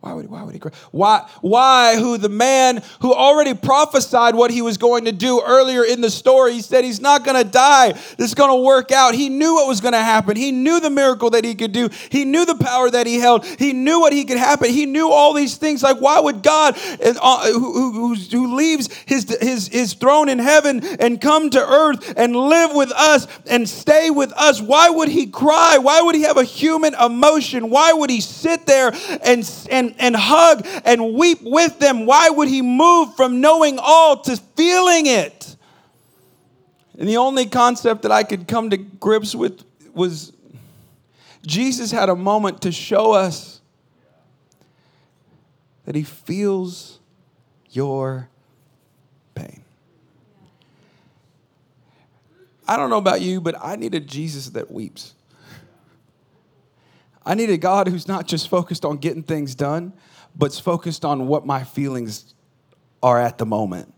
Why 0.00 0.12
would, 0.12 0.30
why 0.30 0.44
would 0.44 0.54
he 0.54 0.60
cry? 0.60 0.70
Why, 0.92 1.28
why, 1.40 1.96
who 1.96 2.18
the 2.18 2.28
man 2.28 2.84
who 3.00 3.12
already 3.12 3.52
prophesied 3.52 4.36
what 4.36 4.52
he 4.52 4.62
was 4.62 4.78
going 4.78 5.06
to 5.06 5.12
do 5.12 5.42
earlier 5.44 5.84
in 5.84 6.00
the 6.00 6.10
story, 6.10 6.52
he 6.52 6.62
said 6.62 6.84
he's 6.84 7.00
not 7.00 7.24
going 7.24 7.36
to 7.36 7.50
die. 7.50 7.92
This 8.16 8.28
is 8.28 8.34
going 8.34 8.50
to 8.50 8.64
work 8.64 8.92
out. 8.92 9.16
He 9.16 9.28
knew 9.28 9.54
what 9.54 9.66
was 9.66 9.80
going 9.80 9.94
to 9.94 9.98
happen. 9.98 10.36
He 10.36 10.52
knew 10.52 10.78
the 10.78 10.88
miracle 10.88 11.30
that 11.30 11.44
he 11.44 11.56
could 11.56 11.72
do. 11.72 11.88
He 12.10 12.24
knew 12.24 12.44
the 12.44 12.54
power 12.54 12.88
that 12.88 13.08
he 13.08 13.18
held. 13.18 13.44
He 13.44 13.72
knew 13.72 13.98
what 13.98 14.12
he 14.12 14.24
could 14.24 14.36
happen. 14.36 14.70
He 14.70 14.86
knew 14.86 15.10
all 15.10 15.34
these 15.34 15.56
things. 15.56 15.82
Like, 15.82 16.00
why 16.00 16.20
would 16.20 16.44
God, 16.44 16.78
uh, 17.02 17.52
who, 17.52 17.92
who, 17.92 18.14
who 18.14 18.54
leaves 18.54 18.88
his, 19.04 19.36
his, 19.40 19.66
his 19.66 19.94
throne 19.94 20.28
in 20.28 20.38
heaven 20.38 20.84
and 21.00 21.20
come 21.20 21.50
to 21.50 21.60
earth 21.60 22.14
and 22.16 22.36
live 22.36 22.70
with 22.72 22.92
us 22.92 23.26
and 23.50 23.68
stay 23.68 24.10
with 24.10 24.32
us, 24.34 24.62
why 24.62 24.90
would 24.90 25.08
he 25.08 25.26
cry? 25.26 25.78
Why 25.78 26.02
would 26.02 26.14
he 26.14 26.22
have 26.22 26.36
a 26.36 26.44
human 26.44 26.94
emotion? 26.94 27.68
Why 27.68 27.92
would 27.92 28.10
he 28.10 28.20
sit 28.20 28.64
there 28.64 28.92
and, 29.24 29.50
and 29.72 29.87
and, 29.98 30.16
hug 30.16 30.66
and 30.84 31.14
weep 31.14 31.38
with 31.42 31.78
them. 31.78 32.06
Why 32.06 32.30
would 32.30 32.48
he 32.48 32.62
move 32.62 33.14
from 33.16 33.40
knowing 33.40 33.78
all 33.80 34.20
to 34.22 34.36
feeling 34.36 35.06
it? 35.06 35.56
And 36.98 37.08
the 37.08 37.18
only 37.18 37.46
concept 37.46 38.02
that 38.02 38.12
I 38.12 38.24
could 38.24 38.48
come 38.48 38.70
to 38.70 38.76
grips 38.76 39.34
with 39.34 39.62
was 39.94 40.32
Jesus 41.46 41.90
had 41.90 42.08
a 42.08 42.16
moment 42.16 42.62
to 42.62 42.72
show 42.72 43.12
us 43.12 43.60
that 45.84 45.94
he 45.94 46.02
feels 46.02 46.98
your 47.70 48.28
pain. 49.34 49.62
I 52.66 52.76
don't 52.76 52.90
know 52.90 52.98
about 52.98 53.22
you, 53.22 53.40
but 53.40 53.54
I 53.58 53.76
need 53.76 53.94
a 53.94 54.00
Jesus 54.00 54.50
that 54.50 54.70
weeps. 54.70 55.14
I 57.28 57.34
need 57.34 57.50
a 57.50 57.58
God 57.58 57.88
who's 57.88 58.08
not 58.08 58.26
just 58.26 58.48
focused 58.48 58.86
on 58.86 58.96
getting 58.96 59.22
things 59.22 59.54
done, 59.54 59.92
but's 60.34 60.58
focused 60.58 61.04
on 61.04 61.26
what 61.26 61.44
my 61.44 61.62
feelings 61.62 62.32
are 63.02 63.20
at 63.20 63.36
the 63.36 63.44
moment. 63.44 63.92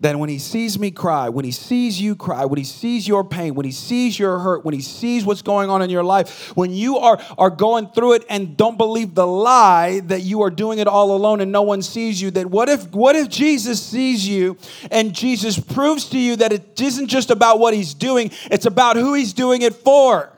That 0.00 0.16
when 0.16 0.28
he 0.28 0.38
sees 0.38 0.78
me 0.78 0.90
cry, 0.90 1.30
when 1.30 1.46
he 1.46 1.50
sees 1.50 1.98
you 1.98 2.14
cry, 2.14 2.44
when 2.44 2.58
he 2.58 2.64
sees 2.64 3.08
your 3.08 3.24
pain, 3.24 3.54
when 3.54 3.64
he 3.64 3.72
sees 3.72 4.18
your 4.18 4.38
hurt, 4.38 4.66
when 4.66 4.74
he 4.74 4.82
sees 4.82 5.24
what's 5.24 5.40
going 5.40 5.70
on 5.70 5.80
in 5.80 5.88
your 5.88 6.04
life, 6.04 6.54
when 6.58 6.70
you 6.70 6.98
are, 6.98 7.18
are 7.38 7.48
going 7.48 7.88
through 7.88 8.12
it 8.12 8.26
and 8.28 8.54
don't 8.54 8.76
believe 8.76 9.14
the 9.14 9.26
lie 9.26 10.00
that 10.00 10.20
you 10.20 10.42
are 10.42 10.50
doing 10.50 10.78
it 10.78 10.86
all 10.86 11.16
alone 11.16 11.40
and 11.40 11.50
no 11.50 11.62
one 11.62 11.80
sees 11.80 12.20
you, 12.20 12.30
that 12.32 12.48
what 12.48 12.68
if 12.68 12.92
what 12.92 13.16
if 13.16 13.30
Jesus 13.30 13.82
sees 13.82 14.28
you 14.28 14.58
and 14.90 15.14
Jesus 15.14 15.58
proves 15.58 16.04
to 16.10 16.18
you 16.18 16.36
that 16.36 16.52
it 16.52 16.78
isn't 16.78 17.06
just 17.06 17.30
about 17.30 17.60
what 17.60 17.72
he's 17.72 17.94
doing, 17.94 18.30
it's 18.50 18.66
about 18.66 18.96
who 18.96 19.14
he's 19.14 19.32
doing 19.32 19.62
it 19.62 19.74
for. 19.74 20.37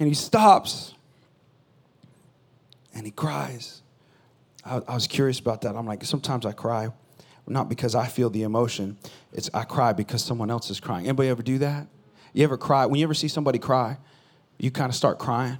And 0.00 0.08
he 0.08 0.14
stops 0.14 0.94
and 2.94 3.04
he 3.04 3.12
cries. 3.12 3.82
I, 4.64 4.80
I, 4.88 4.94
was 4.94 5.06
curious 5.06 5.38
about 5.38 5.60
that. 5.62 5.76
I'm 5.76 5.86
like, 5.86 6.04
sometimes 6.04 6.44
I 6.46 6.52
cry, 6.52 6.88
not 7.46 7.68
because 7.68 7.94
I 7.94 8.06
feel 8.06 8.30
the 8.30 8.42
emotion, 8.42 8.96
it's 9.32 9.50
I 9.54 9.64
cry 9.64 9.92
because 9.92 10.24
someone 10.24 10.50
else 10.50 10.70
is 10.70 10.80
crying. 10.80 11.06
Anybody 11.06 11.28
ever 11.28 11.42
do 11.42 11.58
that? 11.58 11.86
You 12.32 12.44
ever 12.44 12.56
cry? 12.56 12.86
When 12.86 12.98
you 12.98 13.04
ever 13.04 13.14
see 13.14 13.28
somebody 13.28 13.58
cry, 13.58 13.98
you 14.58 14.70
kind 14.70 14.88
of 14.88 14.96
start 14.96 15.18
crying. 15.18 15.58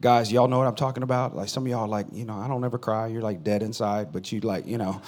Guys, 0.00 0.32
y'all 0.32 0.48
know 0.48 0.58
what 0.58 0.66
I'm 0.66 0.74
talking 0.74 1.02
about? 1.02 1.36
Like 1.36 1.48
some 1.48 1.64
of 1.64 1.70
y'all 1.70 1.88
like, 1.88 2.06
you 2.12 2.24
know, 2.24 2.34
I 2.34 2.48
don't 2.48 2.64
ever 2.64 2.78
cry. 2.78 3.06
You're 3.08 3.22
like 3.22 3.44
dead 3.44 3.62
inside, 3.62 4.12
but 4.12 4.32
you 4.32 4.40
like, 4.40 4.66
you 4.66 4.78
know, 4.78 5.00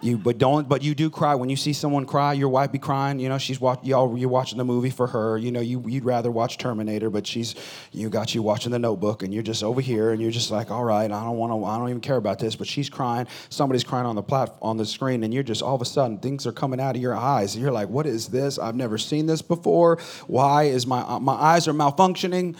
you 0.00 0.16
but 0.18 0.38
don't 0.38 0.68
but 0.68 0.82
you 0.82 0.94
do 0.94 1.10
cry 1.10 1.34
when 1.34 1.48
you 1.48 1.56
see 1.56 1.72
someone 1.72 2.06
cry. 2.06 2.32
Your 2.32 2.48
wife 2.48 2.72
be 2.72 2.78
crying. 2.78 3.18
You 3.18 3.28
know 3.28 3.38
she's 3.38 3.60
watch 3.60 3.80
y'all 3.82 4.16
you're 4.16 4.28
watching 4.28 4.58
the 4.58 4.64
movie 4.64 4.90
for 4.90 5.06
her. 5.06 5.36
You 5.38 5.50
know 5.50 5.60
you 5.60 5.82
you'd 5.86 6.04
rather 6.04 6.30
watch 6.30 6.58
Terminator, 6.58 7.10
but 7.10 7.26
she's 7.26 7.54
you 7.92 8.08
got 8.08 8.34
you 8.34 8.42
watching 8.42 8.72
the 8.72 8.78
Notebook, 8.78 9.22
and 9.22 9.32
you're 9.34 9.42
just 9.42 9.62
over 9.62 9.80
here, 9.80 10.12
and 10.12 10.22
you're 10.22 10.30
just 10.30 10.50
like, 10.50 10.70
all 10.70 10.84
right, 10.84 11.10
I 11.10 11.24
don't 11.24 11.36
want 11.36 11.52
to, 11.52 11.64
I 11.64 11.78
don't 11.78 11.88
even 11.88 12.00
care 12.00 12.16
about 12.16 12.38
this, 12.38 12.56
but 12.56 12.66
she's 12.66 12.88
crying. 12.88 13.26
Somebody's 13.48 13.84
crying 13.84 14.06
on 14.06 14.14
the 14.14 14.22
plat 14.22 14.56
on 14.62 14.76
the 14.76 14.86
screen, 14.86 15.24
and 15.24 15.34
you're 15.34 15.42
just 15.42 15.62
all 15.62 15.74
of 15.74 15.82
a 15.82 15.86
sudden 15.86 16.18
things 16.18 16.46
are 16.46 16.52
coming 16.52 16.80
out 16.80 16.96
of 16.96 17.02
your 17.02 17.16
eyes. 17.16 17.56
You're 17.56 17.72
like, 17.72 17.88
what 17.88 18.06
is 18.06 18.28
this? 18.28 18.58
I've 18.58 18.76
never 18.76 18.98
seen 18.98 19.26
this 19.26 19.42
before. 19.42 19.98
Why 20.26 20.64
is 20.64 20.86
my 20.86 21.00
uh, 21.00 21.18
my 21.18 21.34
eyes 21.34 21.66
are 21.68 21.72
malfunctioning? 21.72 22.56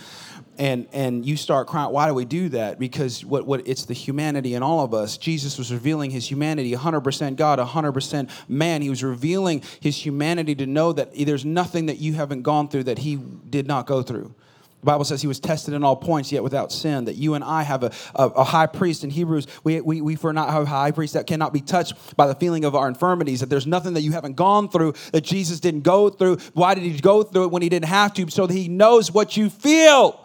And 0.59 0.87
and 0.93 1.25
you 1.25 1.37
start 1.37 1.67
crying 1.67 1.93
why 1.93 2.07
do 2.07 2.15
we 2.15 2.25
do 2.25 2.49
that 2.49 2.79
because 2.79 3.25
what 3.25 3.47
what 3.47 3.67
it's 3.67 3.85
the 3.85 3.95
humanity 3.95 4.55
in 4.55 4.63
all 4.63 4.85
of 4.85 4.93
us 4.93 5.17
jesus 5.17 5.57
was 5.57 5.73
revealing 5.73 6.11
his 6.11 6.29
humanity 6.29 6.73
100% 6.73 7.37
god 7.37 7.59
100% 7.59 8.31
man 8.49 8.83
he 8.83 8.91
was 8.91 9.03
revealing 9.03 9.63
his 9.81 10.05
humanity 10.05 10.55
to 10.55 10.67
know 10.67 10.93
that 10.93 11.11
there's 11.15 11.45
nothing 11.45 11.87
that 11.87 11.99
you 11.99 12.15
haven't 12.15 12.43
gone 12.43 12.69
through 12.69 12.85
that 12.85 12.99
he 12.99 13.17
did 13.17 13.67
not 13.67 13.87
go 13.87 14.03
through 14.03 14.35
the 14.81 14.87
Bible 14.87 15.05
says 15.05 15.21
he 15.21 15.27
was 15.27 15.41
tested 15.41 15.75
in 15.75 15.83
all 15.83 15.97
points, 15.97 16.31
yet 16.31 16.45
without 16.45 16.71
sin. 16.71 17.07
That 17.07 17.17
you 17.17 17.35
and 17.35 17.43
I 17.43 17.65
have 17.65 17.83
a, 17.83 17.91
a, 18.15 18.27
a 18.29 18.45
high 18.45 18.67
priest 18.67 19.03
in 19.03 19.11
Hebrews. 19.11 19.49
We, 19.65 19.81
we, 19.81 20.01
we 20.01 20.15
for 20.15 20.33
not 20.33 20.51
have 20.51 20.63
a 20.63 20.67
high 20.67 20.93
priest 20.93 21.15
that 21.15 21.27
cannot 21.27 21.53
be 21.53 21.61
touched 21.61 22.17
by 22.17 22.29
the 22.29 22.35
feeling 22.37 22.65
of 22.65 22.77
our 22.77 22.87
infirmities. 22.87 23.41
That 23.41 23.47
there's 23.47 23.67
nothing 23.67 23.95
that 23.95 24.03
you 24.03 24.13
haven't 24.13 24.37
gone 24.37 24.69
through 24.69 24.95
that 25.11 25.23
Jesus 25.23 25.59
didn't 25.59 25.81
go 25.81 26.11
through. 26.11 26.37
Why 26.55 26.75
did 26.75 26.85
he 26.85 26.97
go 27.01 27.25
through 27.25 27.47
it 27.47 27.51
when 27.51 27.63
he 27.63 27.69
didn't 27.69 27.89
have 27.89 28.15
to? 28.15 28.31
So 28.31 28.47
that 28.47 28.55
he 28.55 28.69
knows 28.69 29.11
what 29.11 29.37
you 29.37 29.51
feel. 29.51 30.25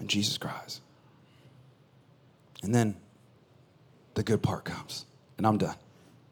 And 0.00 0.08
Jesus 0.08 0.36
cries. 0.38 0.80
And 2.62 2.74
then 2.74 2.96
the 4.14 4.22
good 4.22 4.42
part 4.42 4.64
comes. 4.64 5.06
And 5.38 5.46
I'm 5.46 5.58
done. 5.58 5.76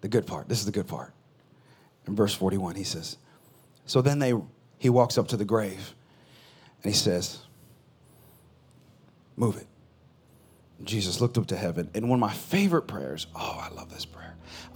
The 0.01 0.09
good 0.09 0.27
part. 0.27 0.49
This 0.49 0.59
is 0.59 0.67
the 0.67 0.73
good 0.73 0.89
part. 0.89 1.13
In 2.07 2.17
verse 2.17 2.35
41, 2.35 2.75
he 2.75 2.85
says, 2.85 3.17
So 3.87 4.03
then 4.03 4.19
they 4.19 4.35
he 4.79 4.91
walks 4.91 5.19
up 5.19 5.29
to 5.29 5.37
the 5.37 5.45
grave 5.45 5.93
and 6.83 6.93
he 6.93 6.97
says, 6.99 7.39
Move 9.37 9.57
it. 9.57 9.67
Jesus 10.85 11.21
looked 11.21 11.39
up 11.39 11.47
to 11.47 11.57
heaven. 11.57 11.91
And 11.95 12.09
one 12.09 12.17
of 12.17 12.21
my 12.21 12.33
favorite 12.33 12.83
prayers, 12.83 13.27
oh, 13.35 13.59
I 13.61 13.75
love 13.75 13.91
this 13.93 14.05
prayer. 14.05 14.28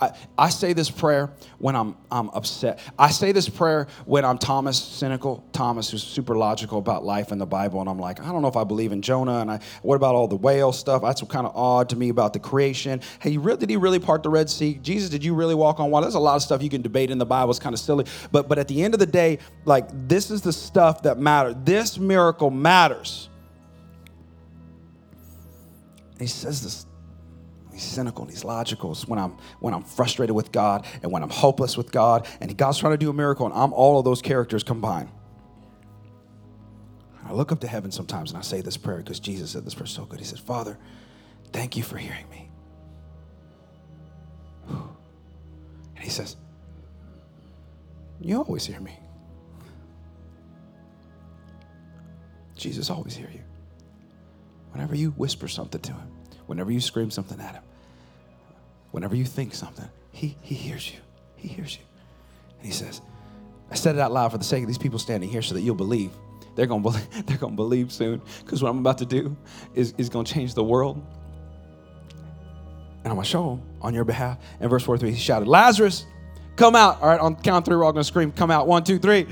I, 0.02 0.12
I 0.36 0.48
say 0.48 0.72
this 0.72 0.90
prayer 0.90 1.30
when 1.58 1.76
I'm, 1.76 1.96
I'm 2.10 2.28
upset. 2.30 2.80
I 2.98 3.10
say 3.10 3.30
this 3.30 3.48
prayer 3.48 3.86
when 4.04 4.24
I'm 4.24 4.36
Thomas, 4.36 4.76
cynical 4.76 5.44
Thomas, 5.52 5.88
who's 5.88 6.02
super 6.02 6.36
logical 6.36 6.78
about 6.78 7.04
life 7.04 7.30
and 7.30 7.40
the 7.40 7.46
Bible. 7.46 7.80
And 7.80 7.88
I'm 7.88 8.00
like, 8.00 8.20
I 8.20 8.32
don't 8.32 8.42
know 8.42 8.48
if 8.48 8.56
I 8.56 8.64
believe 8.64 8.90
in 8.90 9.00
Jonah. 9.00 9.38
And 9.38 9.48
I, 9.48 9.60
what 9.82 9.94
about 9.94 10.16
all 10.16 10.26
the 10.26 10.36
whale 10.36 10.72
stuff? 10.72 11.02
That's 11.02 11.22
kind 11.22 11.46
of 11.46 11.54
odd 11.54 11.90
to 11.90 11.96
me 11.96 12.08
about 12.08 12.32
the 12.32 12.40
creation. 12.40 13.00
Hey, 13.20 13.36
did 13.36 13.70
he 13.70 13.76
really 13.76 14.00
part 14.00 14.24
the 14.24 14.28
Red 14.28 14.50
Sea? 14.50 14.74
Jesus, 14.82 15.08
did 15.08 15.22
you 15.22 15.34
really 15.34 15.54
walk 15.54 15.78
on 15.78 15.88
water? 15.92 16.06
There's 16.06 16.16
a 16.16 16.20
lot 16.20 16.34
of 16.34 16.42
stuff 16.42 16.64
you 16.64 16.70
can 16.70 16.82
debate 16.82 17.12
in 17.12 17.18
the 17.18 17.26
Bible. 17.26 17.50
It's 17.50 17.60
kind 17.60 17.72
of 17.72 17.78
silly. 17.78 18.04
But, 18.32 18.48
but 18.48 18.58
at 18.58 18.66
the 18.66 18.82
end 18.82 18.94
of 18.94 19.00
the 19.00 19.06
day, 19.06 19.38
like, 19.64 19.86
this 20.08 20.32
is 20.32 20.42
the 20.42 20.52
stuff 20.52 21.02
that 21.02 21.18
matters. 21.18 21.54
This 21.62 21.96
miracle 21.96 22.50
matters. 22.50 23.28
he 26.18 26.26
says 26.26 26.62
this 26.62 26.86
he's 27.72 27.82
cynical 27.82 28.26
he's 28.26 28.44
logical. 28.44 28.92
It's 28.92 29.06
when 29.06 29.18
I'm 29.18 29.36
when 29.60 29.74
I'm 29.74 29.82
frustrated 29.82 30.34
with 30.34 30.52
God 30.52 30.86
and 31.02 31.10
when 31.10 31.22
I'm 31.22 31.30
hopeless 31.30 31.76
with 31.76 31.90
God 31.90 32.26
and 32.40 32.56
God's 32.56 32.78
trying 32.78 32.92
to 32.92 32.98
do 32.98 33.10
a 33.10 33.12
miracle 33.12 33.46
and 33.46 33.54
I'm 33.54 33.72
all 33.72 33.98
of 33.98 34.04
those 34.04 34.22
characters 34.22 34.62
combined. 34.62 35.08
I 37.24 37.32
look 37.32 37.52
up 37.52 37.60
to 37.60 37.66
heaven 37.66 37.90
sometimes 37.90 38.30
and 38.30 38.38
I 38.38 38.42
say 38.42 38.60
this 38.60 38.76
prayer 38.76 38.98
because 38.98 39.20
Jesus 39.20 39.52
said 39.52 39.64
this 39.64 39.74
prayer 39.74 39.86
so 39.86 40.04
good. 40.04 40.18
He 40.18 40.24
said, 40.24 40.40
Father, 40.40 40.78
thank 41.52 41.76
you 41.76 41.82
for 41.82 41.96
hearing 41.96 42.28
me. 42.30 42.48
And 45.94 46.04
he 46.04 46.10
says, 46.10 46.36
You 48.20 48.38
always 48.42 48.66
hear 48.66 48.80
me. 48.80 48.98
Jesus 52.56 52.90
always 52.90 53.14
hear 53.14 53.30
you. 53.32 53.42
Whenever 54.72 54.94
you 54.94 55.10
whisper 55.12 55.48
something 55.48 55.80
to 55.80 55.92
him, 55.92 56.11
whenever 56.46 56.70
you 56.70 56.80
scream 56.80 57.10
something 57.10 57.40
at 57.40 57.54
him, 57.54 57.62
whenever 58.90 59.16
you 59.16 59.24
think 59.24 59.54
something, 59.54 59.88
he, 60.12 60.36
he 60.42 60.54
hears 60.54 60.90
you. 60.90 60.98
He 61.36 61.48
hears 61.48 61.76
you. 61.76 61.82
And 62.58 62.66
he 62.66 62.72
says, 62.72 63.00
I 63.70 63.74
said 63.74 63.96
it 63.96 64.00
out 64.00 64.12
loud 64.12 64.30
for 64.32 64.38
the 64.38 64.44
sake 64.44 64.62
of 64.62 64.68
these 64.68 64.78
people 64.78 64.98
standing 64.98 65.28
here 65.28 65.42
so 65.42 65.54
that 65.54 65.62
you'll 65.62 65.74
believe. 65.74 66.12
They're 66.54 66.66
gonna 66.66 66.82
believe, 66.82 67.06
they're 67.26 67.38
gonna 67.38 67.56
believe 67.56 67.90
soon. 67.90 68.20
Because 68.44 68.62
what 68.62 68.70
I'm 68.70 68.78
about 68.78 68.98
to 68.98 69.06
do 69.06 69.36
is, 69.74 69.94
is 69.98 70.08
gonna 70.08 70.24
change 70.24 70.54
the 70.54 70.64
world. 70.64 71.02
And 73.04 73.10
I'm 73.10 73.16
gonna 73.16 73.24
show 73.24 73.50
them 73.50 73.62
on 73.80 73.94
your 73.94 74.04
behalf. 74.04 74.38
And 74.60 74.70
verse 74.70 74.84
43, 74.84 75.12
he 75.12 75.18
shouted, 75.18 75.48
Lazarus, 75.48 76.06
come 76.56 76.76
out. 76.76 77.00
All 77.00 77.08
right, 77.08 77.18
on 77.18 77.34
count 77.36 77.64
three, 77.64 77.76
we're 77.76 77.84
all 77.84 77.92
gonna 77.92 78.04
scream, 78.04 78.30
come 78.30 78.50
out. 78.50 78.66
One, 78.66 78.84
two, 78.84 78.98
three. 78.98 79.26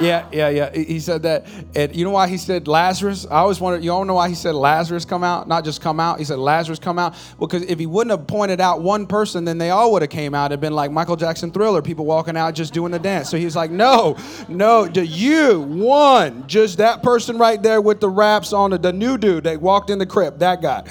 Yeah, 0.00 0.26
yeah, 0.32 0.48
yeah. 0.48 0.74
He 0.74 0.98
said 1.00 1.22
that. 1.22 1.46
And 1.76 1.94
you 1.94 2.04
know 2.04 2.10
why 2.10 2.26
he 2.26 2.36
said 2.36 2.66
Lazarus? 2.66 3.26
I 3.26 3.36
always 3.36 3.60
wondered, 3.60 3.84
you 3.84 3.92
all 3.92 4.04
know 4.04 4.14
why 4.14 4.28
he 4.28 4.34
said 4.34 4.54
Lazarus 4.54 5.04
come 5.04 5.22
out? 5.22 5.46
Not 5.46 5.64
just 5.64 5.80
come 5.80 6.00
out. 6.00 6.18
He 6.18 6.24
said 6.24 6.38
Lazarus 6.38 6.78
come 6.78 6.98
out. 6.98 7.14
Because 7.38 7.62
if 7.62 7.78
he 7.78 7.86
wouldn't 7.86 8.10
have 8.10 8.26
pointed 8.26 8.60
out 8.60 8.82
one 8.82 9.06
person, 9.06 9.44
then 9.44 9.58
they 9.58 9.70
all 9.70 9.92
would 9.92 10.02
have 10.02 10.10
came 10.10 10.34
out 10.34 10.50
and 10.50 10.60
been 10.60 10.72
like 10.72 10.90
Michael 10.90 11.16
Jackson 11.16 11.52
thriller, 11.52 11.82
people 11.82 12.04
walking 12.04 12.36
out 12.36 12.54
just 12.54 12.72
doing 12.72 12.90
the 12.90 12.98
dance. 12.98 13.30
So 13.30 13.36
he 13.36 13.44
was 13.44 13.54
like, 13.54 13.70
no, 13.70 14.16
no, 14.48 14.88
do 14.88 15.02
you, 15.02 15.60
one, 15.60 16.46
just 16.48 16.78
that 16.78 17.02
person 17.02 17.38
right 17.38 17.62
there 17.62 17.80
with 17.80 18.00
the 18.00 18.08
wraps 18.08 18.52
on, 18.52 18.70
the, 18.70 18.78
the 18.78 18.92
new 18.92 19.18
dude 19.18 19.44
that 19.44 19.60
walked 19.60 19.90
in 19.90 19.98
the 19.98 20.06
crypt, 20.06 20.38
that 20.40 20.62
guy. 20.62 20.82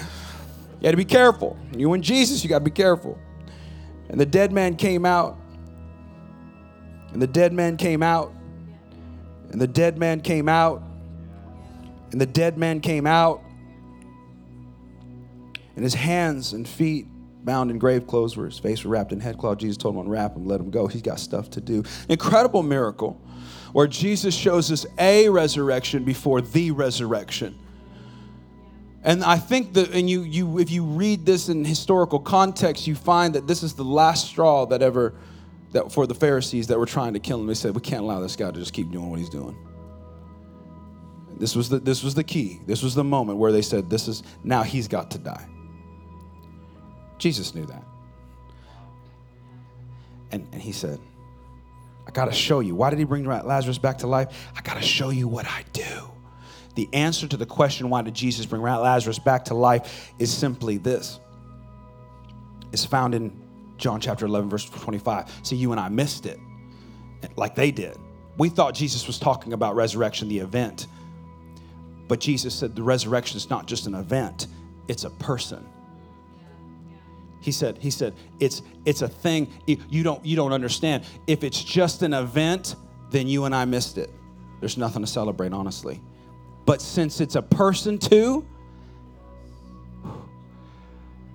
You 0.80 0.86
had 0.86 0.92
to 0.92 0.96
be 0.96 1.04
careful. 1.04 1.58
You 1.76 1.92
and 1.92 2.02
Jesus, 2.02 2.42
you 2.42 2.48
got 2.48 2.58
to 2.58 2.64
be 2.64 2.70
careful. 2.70 3.18
And 4.08 4.20
the 4.20 4.26
dead 4.26 4.52
man 4.52 4.76
came 4.76 5.04
out. 5.04 5.38
And 7.12 7.20
the 7.20 7.26
dead 7.26 7.52
man 7.52 7.76
came 7.76 8.02
out 8.02 8.32
and 9.52 9.60
the 9.60 9.66
dead 9.66 9.98
man 9.98 10.20
came 10.20 10.48
out. 10.48 10.82
And 12.10 12.20
the 12.20 12.26
dead 12.26 12.58
man 12.58 12.80
came 12.80 13.06
out. 13.06 13.42
And 15.74 15.84
his 15.84 15.94
hands 15.94 16.52
and 16.52 16.68
feet 16.68 17.06
bound 17.44 17.70
in 17.70 17.78
grave 17.78 18.06
clothes 18.06 18.36
where 18.36 18.46
his 18.46 18.58
face 18.58 18.78
was 18.80 18.86
wrapped 18.86 19.12
in 19.12 19.20
headcloth. 19.20 19.58
Jesus 19.58 19.76
told 19.76 19.94
him, 19.94 20.02
unwrap 20.02 20.36
him, 20.36 20.46
let 20.46 20.60
him 20.60 20.70
go. 20.70 20.86
He's 20.86 21.02
got 21.02 21.18
stuff 21.18 21.50
to 21.50 21.60
do. 21.60 21.82
Incredible 22.08 22.62
miracle 22.62 23.20
where 23.72 23.86
Jesus 23.86 24.34
shows 24.34 24.70
us 24.70 24.86
a 24.98 25.28
resurrection 25.28 26.04
before 26.04 26.40
the 26.40 26.70
resurrection. 26.70 27.58
And 29.02 29.24
I 29.24 29.36
think 29.36 29.72
that, 29.74 29.90
and 29.92 30.08
you, 30.08 30.22
you, 30.22 30.58
if 30.58 30.70
you 30.70 30.84
read 30.84 31.26
this 31.26 31.48
in 31.48 31.64
historical 31.64 32.20
context, 32.20 32.86
you 32.86 32.94
find 32.94 33.34
that 33.34 33.46
this 33.46 33.62
is 33.62 33.74
the 33.74 33.84
last 33.84 34.28
straw 34.28 34.66
that 34.66 34.82
ever 34.82 35.14
that 35.72 35.90
for 35.90 36.06
the 36.06 36.14
Pharisees 36.14 36.68
that 36.68 36.78
were 36.78 36.86
trying 36.86 37.14
to 37.14 37.18
kill 37.18 37.40
him, 37.40 37.46
they 37.46 37.54
said, 37.54 37.74
We 37.74 37.80
can't 37.80 38.02
allow 38.02 38.20
this 38.20 38.36
guy 38.36 38.50
to 38.50 38.58
just 38.58 38.72
keep 38.72 38.90
doing 38.90 39.10
what 39.10 39.18
he's 39.18 39.30
doing. 39.30 39.56
This 41.38 41.56
was 41.56 41.68
the, 41.68 41.78
this 41.78 42.04
was 42.04 42.14
the 42.14 42.24
key. 42.24 42.60
This 42.66 42.82
was 42.82 42.94
the 42.94 43.04
moment 43.04 43.38
where 43.38 43.52
they 43.52 43.62
said, 43.62 43.90
This 43.90 44.08
is 44.08 44.22
now 44.44 44.62
he's 44.62 44.86
got 44.86 45.10
to 45.12 45.18
die. 45.18 45.46
Jesus 47.18 47.54
knew 47.54 47.66
that. 47.66 47.84
And, 50.30 50.46
and 50.52 50.62
he 50.62 50.72
said, 50.72 50.98
I 52.06 52.10
got 52.10 52.26
to 52.26 52.32
show 52.32 52.60
you. 52.60 52.74
Why 52.74 52.90
did 52.90 52.98
he 52.98 53.04
bring 53.04 53.24
Lazarus 53.24 53.78
back 53.78 53.98
to 53.98 54.06
life? 54.06 54.50
I 54.56 54.60
got 54.62 54.74
to 54.74 54.82
show 54.82 55.10
you 55.10 55.28
what 55.28 55.46
I 55.46 55.64
do. 55.72 56.10
The 56.74 56.88
answer 56.92 57.28
to 57.28 57.36
the 57.36 57.46
question, 57.46 57.90
why 57.90 58.02
did 58.02 58.14
Jesus 58.14 58.46
bring 58.46 58.62
Lazarus 58.62 59.18
back 59.18 59.44
to 59.46 59.54
life, 59.54 60.12
is 60.18 60.32
simply 60.32 60.78
this. 60.78 61.20
It's 62.72 62.84
found 62.84 63.14
in 63.14 63.41
John 63.82 64.00
chapter 64.00 64.26
11, 64.26 64.48
verse 64.48 64.70
25. 64.70 65.40
See, 65.42 65.56
you 65.56 65.72
and 65.72 65.80
I 65.80 65.88
missed 65.88 66.24
it 66.24 66.38
like 67.34 67.56
they 67.56 67.72
did. 67.72 67.98
We 68.38 68.48
thought 68.48 68.74
Jesus 68.74 69.08
was 69.08 69.18
talking 69.18 69.54
about 69.54 69.74
resurrection, 69.74 70.28
the 70.28 70.38
event. 70.38 70.86
But 72.06 72.20
Jesus 72.20 72.54
said 72.54 72.76
the 72.76 72.82
resurrection 72.84 73.36
is 73.36 73.50
not 73.50 73.66
just 73.66 73.88
an 73.88 73.96
event, 73.96 74.46
it's 74.86 75.02
a 75.02 75.10
person. 75.10 75.66
He 77.40 77.50
said, 77.50 77.76
he 77.78 77.90
said, 77.90 78.14
it's 78.38 78.62
it's 78.84 79.02
a 79.02 79.08
thing 79.08 79.52
you 79.66 80.04
don't 80.04 80.24
you 80.24 80.36
don't 80.36 80.52
understand. 80.52 81.04
If 81.26 81.42
it's 81.42 81.62
just 81.62 82.02
an 82.02 82.14
event, 82.14 82.76
then 83.10 83.26
you 83.26 83.46
and 83.46 83.54
I 83.54 83.64
missed 83.64 83.98
it. 83.98 84.10
There's 84.60 84.78
nothing 84.78 85.02
to 85.02 85.08
celebrate, 85.08 85.52
honestly. 85.52 86.00
But 86.66 86.80
since 86.80 87.20
it's 87.20 87.34
a 87.34 87.42
person 87.42 87.98
too, 87.98 88.46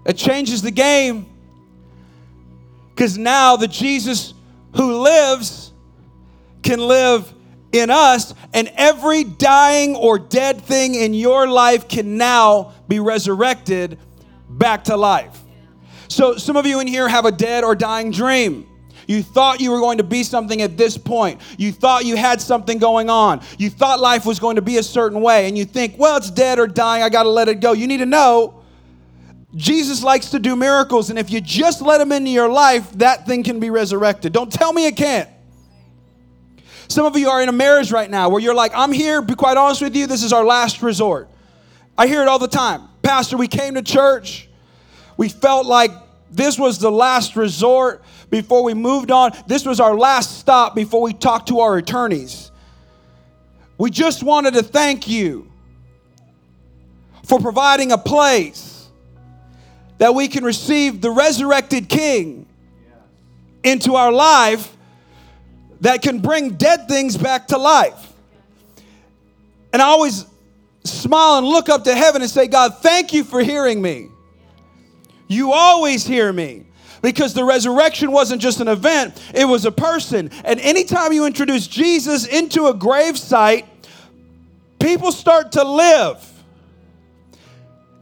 it 0.05 0.15
changes 0.15 0.61
the 0.61 0.71
game. 0.71 1.25
Because 2.97 3.15
now 3.15 3.57
the 3.57 3.67
Jesus 3.67 4.33
who 4.75 5.03
lives 5.03 5.71
can 6.63 6.79
live 6.79 7.31
in 7.71 7.91
us, 7.91 8.33
and 8.55 8.71
every 8.75 9.23
dying 9.23 9.95
or 9.95 10.17
dead 10.17 10.59
thing 10.61 10.95
in 10.95 11.13
your 11.13 11.47
life 11.47 11.87
can 11.87 12.17
now 12.17 12.73
be 12.87 12.99
resurrected 12.99 13.99
back 14.49 14.85
to 14.85 14.97
life. 14.97 15.43
So, 16.07 16.37
some 16.37 16.57
of 16.57 16.65
you 16.65 16.79
in 16.79 16.87
here 16.87 17.07
have 17.07 17.25
a 17.25 17.31
dead 17.31 17.63
or 17.63 17.75
dying 17.75 18.09
dream. 18.09 18.67
You 19.05 19.21
thought 19.21 19.61
you 19.61 19.69
were 19.69 19.79
going 19.79 19.99
to 19.99 20.03
be 20.03 20.23
something 20.23 20.63
at 20.63 20.75
this 20.75 20.97
point. 20.97 21.39
You 21.59 21.71
thought 21.71 22.03
you 22.03 22.17
had 22.17 22.41
something 22.41 22.79
going 22.79 23.11
on. 23.11 23.41
You 23.59 23.69
thought 23.69 23.99
life 23.99 24.25
was 24.25 24.39
going 24.39 24.55
to 24.55 24.63
be 24.63 24.77
a 24.77 24.83
certain 24.83 25.21
way. 25.21 25.47
And 25.47 25.55
you 25.55 25.65
think, 25.65 25.99
well, 25.99 26.17
it's 26.17 26.31
dead 26.31 26.57
or 26.57 26.65
dying. 26.65 27.03
I 27.03 27.09
got 27.09 27.23
to 27.23 27.29
let 27.29 27.47
it 27.47 27.59
go. 27.59 27.73
You 27.73 27.85
need 27.85 27.97
to 27.97 28.07
know 28.07 28.56
Jesus 29.57 30.03
likes 30.03 30.29
to 30.29 30.39
do 30.39 30.55
miracles, 30.55 31.09
and 31.09 31.17
if 31.17 31.31
you 31.31 31.41
just 31.41 31.81
let 31.81 31.99
him 31.99 32.11
into 32.11 32.29
your 32.29 32.47
life, 32.47 32.91
that 32.93 33.25
thing 33.25 33.43
can 33.43 33.59
be 33.59 33.71
resurrected. 33.71 34.31
Don't 34.31 34.53
tell 34.53 34.71
me 34.71 34.85
it 34.85 34.95
can't. 34.95 35.27
Some 36.87 37.07
of 37.07 37.17
you 37.17 37.27
are 37.29 37.41
in 37.41 37.49
a 37.49 37.53
marriage 37.53 37.91
right 37.91 38.09
now 38.09 38.29
where 38.29 38.39
you're 38.39 38.53
like, 38.53 38.71
I'm 38.75 38.91
here, 38.91 39.19
be 39.19 39.33
quite 39.33 39.57
honest 39.57 39.81
with 39.81 39.95
you, 39.95 40.05
this 40.05 40.23
is 40.23 40.31
our 40.31 40.45
last 40.45 40.83
resort. 40.83 41.27
I 41.97 42.05
hear 42.05 42.21
it 42.21 42.27
all 42.27 42.37
the 42.37 42.47
time. 42.47 42.83
Pastor, 43.01 43.35
we 43.35 43.47
came 43.47 43.73
to 43.73 43.81
church, 43.81 44.47
we 45.17 45.27
felt 45.27 45.65
like 45.65 45.89
this 46.29 46.59
was 46.59 46.77
the 46.77 46.91
last 46.91 47.35
resort 47.35 48.03
before 48.29 48.63
we 48.63 48.75
moved 48.75 49.09
on. 49.09 49.31
This 49.47 49.65
was 49.65 49.79
our 49.79 49.95
last 49.95 50.37
stop 50.39 50.75
before 50.75 51.01
we 51.01 51.13
talked 51.13 51.47
to 51.47 51.61
our 51.61 51.77
attorneys. 51.77 52.51
We 53.79 53.89
just 53.89 54.21
wanted 54.21 54.53
to 54.53 54.61
thank 54.61 55.07
you 55.07 55.51
for 57.23 57.39
providing 57.39 57.91
a 57.91 57.97
place 57.97 58.76
that 59.97 60.13
we 60.13 60.27
can 60.27 60.43
receive 60.43 61.01
the 61.01 61.11
resurrected 61.11 61.89
King 61.89 62.45
into 63.63 63.95
our 63.95 64.11
life 64.11 64.75
that 65.81 66.01
can 66.01 66.19
bring 66.19 66.51
dead 66.51 66.87
things 66.87 67.17
back 67.17 67.47
to 67.47 67.57
life. 67.57 68.13
And 69.73 69.81
I 69.81 69.85
always 69.85 70.25
smile 70.83 71.39
and 71.39 71.47
look 71.47 71.69
up 71.69 71.83
to 71.83 71.95
heaven 71.95 72.21
and 72.21 72.31
say, 72.31 72.47
God, 72.47 72.77
thank 72.79 73.13
you 73.13 73.23
for 73.23 73.41
hearing 73.41 73.81
me. 73.81 74.09
You 75.27 75.51
always 75.51 76.05
hear 76.05 76.31
me 76.31 76.65
because 77.01 77.33
the 77.33 77.43
resurrection 77.43 78.11
wasn't 78.11 78.41
just 78.41 78.59
an 78.59 78.67
event, 78.67 79.21
it 79.33 79.45
was 79.45 79.65
a 79.65 79.71
person. 79.71 80.29
And 80.43 80.59
anytime 80.59 81.13
you 81.13 81.25
introduce 81.25 81.67
Jesus 81.67 82.25
into 82.25 82.67
a 82.67 82.73
grave 82.73 83.17
site, 83.17 83.65
people 84.79 85.11
start 85.11 85.51
to 85.53 85.63
live. 85.63 86.36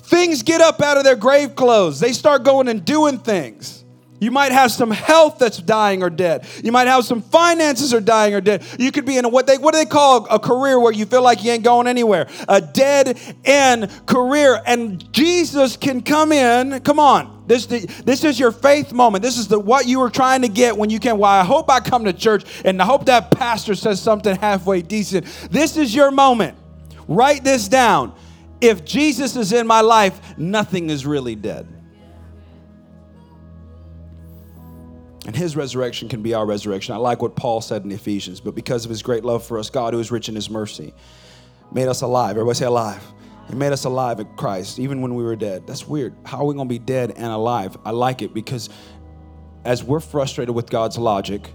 Things 0.06 0.44
get 0.44 0.62
up 0.62 0.82
out 0.82 0.98
of 0.98 1.04
their 1.04 1.16
grave 1.16 1.56
clothes. 1.56 2.00
They 2.00 2.14
start 2.14 2.44
going 2.44 2.68
and 2.68 2.86
doing 2.86 3.18
things. 3.18 3.84
You 4.20 4.32
might 4.32 4.54
have 4.54 4.72
some 4.72 4.92
health 4.92 5.40
that's 5.40 5.58
dying 5.58 6.02
or 6.02 6.10
dead. 6.10 6.48
You 6.64 6.72
might 6.72 6.88
have 6.88 7.04
some 7.06 7.22
finances 7.22 7.94
are 7.94 8.00
dying 8.00 8.34
or 8.34 8.40
dead. 8.40 8.64
You 8.80 8.92
could 8.92 9.06
be 9.06 9.18
in 9.18 9.26
a, 9.26 9.30
what 9.30 9.46
they 9.46 9.58
what 9.58 9.74
do 9.74 9.80
they 9.80 9.86
call 9.86 10.26
a 10.30 10.40
career 10.40 10.80
where 10.80 10.94
you 10.94 11.06
feel 11.06 11.22
like 11.22 11.44
you 11.44 11.52
ain't 11.52 11.64
going 11.64 11.88
anywhere? 11.88 12.28
A 12.48 12.62
dead 12.62 13.20
end 13.44 13.92
career. 14.06 14.62
And 14.66 15.12
Jesus 15.12 15.76
can 15.76 16.02
come 16.02 16.32
in. 16.32 16.80
Come 16.82 17.00
on. 17.00 17.44
This, 17.48 17.66
this 17.66 18.24
is 18.24 18.40
your 18.40 18.52
faith 18.52 18.94
moment. 18.94 19.22
This 19.22 19.38
is 19.38 19.48
the 19.48 19.60
what 19.60 19.86
you 19.86 20.00
were 20.00 20.10
trying 20.10 20.42
to 20.44 20.48
get 20.48 20.78
when 20.78 20.90
you 20.90 21.00
came. 21.00 21.18
Well, 21.18 21.30
I 21.30 21.44
hope 21.44 21.70
I 21.70 21.80
come 21.80 22.06
to 22.06 22.14
church 22.14 22.46
and 22.64 22.82
I 22.82 22.86
hope 22.86 23.06
that 23.06 23.32
pastor 23.32 23.76
says 23.76 24.02
something 24.02 24.36
halfway 24.36 24.82
decent. 24.82 25.26
This 25.52 25.78
is 25.78 25.94
your 25.94 26.10
moment. 26.10 26.58
Write 27.08 27.44
this 27.44 27.68
down 27.68 28.16
if 28.62 28.86
Jesus 28.86 29.36
is 29.36 29.54
in 29.54 29.68
my 29.68 29.82
life, 29.82 30.38
nothing 30.38 30.90
is 30.90 31.06
really 31.06 31.36
dead. 31.36 31.68
And 35.26 35.36
his 35.36 35.56
resurrection 35.56 36.08
can 36.08 36.22
be 36.22 36.34
our 36.34 36.46
resurrection. 36.46 36.94
I 36.94 36.98
like 36.98 37.22
what 37.22 37.36
Paul 37.36 37.60
said 37.60 37.84
in 37.84 37.92
Ephesians, 37.92 38.40
but 38.40 38.54
because 38.54 38.86
of 38.86 38.90
his 38.90 39.02
great 39.02 39.26
love 39.26 39.44
for 39.44 39.58
us, 39.58 39.70
God, 39.70 39.94
who 39.94 40.00
is 40.00 40.12
rich 40.12 40.30
in 40.30 40.36
his 40.36 40.50
mercy, 40.50 40.94
made 41.72 41.88
us 41.88 42.02
alive. 42.02 42.32
Everybody 42.32 42.58
say 42.58 42.66
alive. 42.66 43.04
He 43.50 43.56
made 43.56 43.72
us 43.72 43.86
alive 43.86 44.20
in 44.20 44.28
Christ, 44.36 44.80
even 44.80 45.02
when 45.02 45.16
we 45.16 45.24
were 45.24 45.36
dead. 45.36 45.68
That's 45.68 45.88
weird. 45.88 46.16
How 46.26 46.40
are 46.40 46.46
we 46.46 46.56
going 46.56 46.68
to 46.68 46.74
be 46.74 46.80
dead 46.80 47.12
and 47.12 47.28
alive? 47.28 47.78
I 47.86 47.92
like 47.92 48.22
it 48.22 48.34
because 48.34 48.70
as 49.64 49.84
we're 49.84 50.00
frustrated 50.00 50.54
with 50.54 50.70
God's 50.70 50.98
logic 50.98 51.52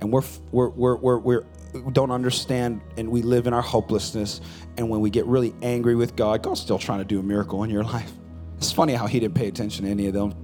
and 0.00 0.10
we're, 0.10 0.22
we're, 0.50 0.68
we're, 0.70 0.96
we're, 0.96 1.18
we're 1.18 1.40
we 1.40 1.49
don't 1.92 2.10
understand 2.10 2.80
and 2.96 3.10
we 3.10 3.22
live 3.22 3.46
in 3.46 3.52
our 3.52 3.62
hopelessness, 3.62 4.40
and 4.76 4.88
when 4.88 5.00
we 5.00 5.10
get 5.10 5.26
really 5.26 5.54
angry 5.62 5.94
with 5.94 6.16
God, 6.16 6.42
God's 6.42 6.60
still 6.60 6.78
trying 6.78 6.98
to 6.98 7.04
do 7.04 7.20
a 7.20 7.22
miracle 7.22 7.62
in 7.64 7.70
your 7.70 7.84
life. 7.84 8.10
It's 8.56 8.72
funny 8.72 8.94
how 8.94 9.06
He 9.06 9.20
didn't 9.20 9.34
pay 9.34 9.48
attention 9.48 9.84
to 9.84 9.90
any 9.90 10.06
of 10.06 10.14
them. 10.14 10.34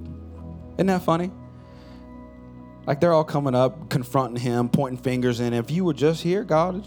Isn't 0.76 0.86
that 0.86 1.02
funny? 1.02 1.30
Like 2.86 3.00
they're 3.00 3.12
all 3.12 3.24
coming 3.24 3.54
up, 3.54 3.90
confronting 3.90 4.40
Him, 4.40 4.68
pointing 4.68 5.02
fingers, 5.02 5.40
and 5.40 5.54
if 5.54 5.70
you 5.70 5.84
were 5.84 5.94
just 5.94 6.22
here, 6.22 6.44
God, 6.44 6.86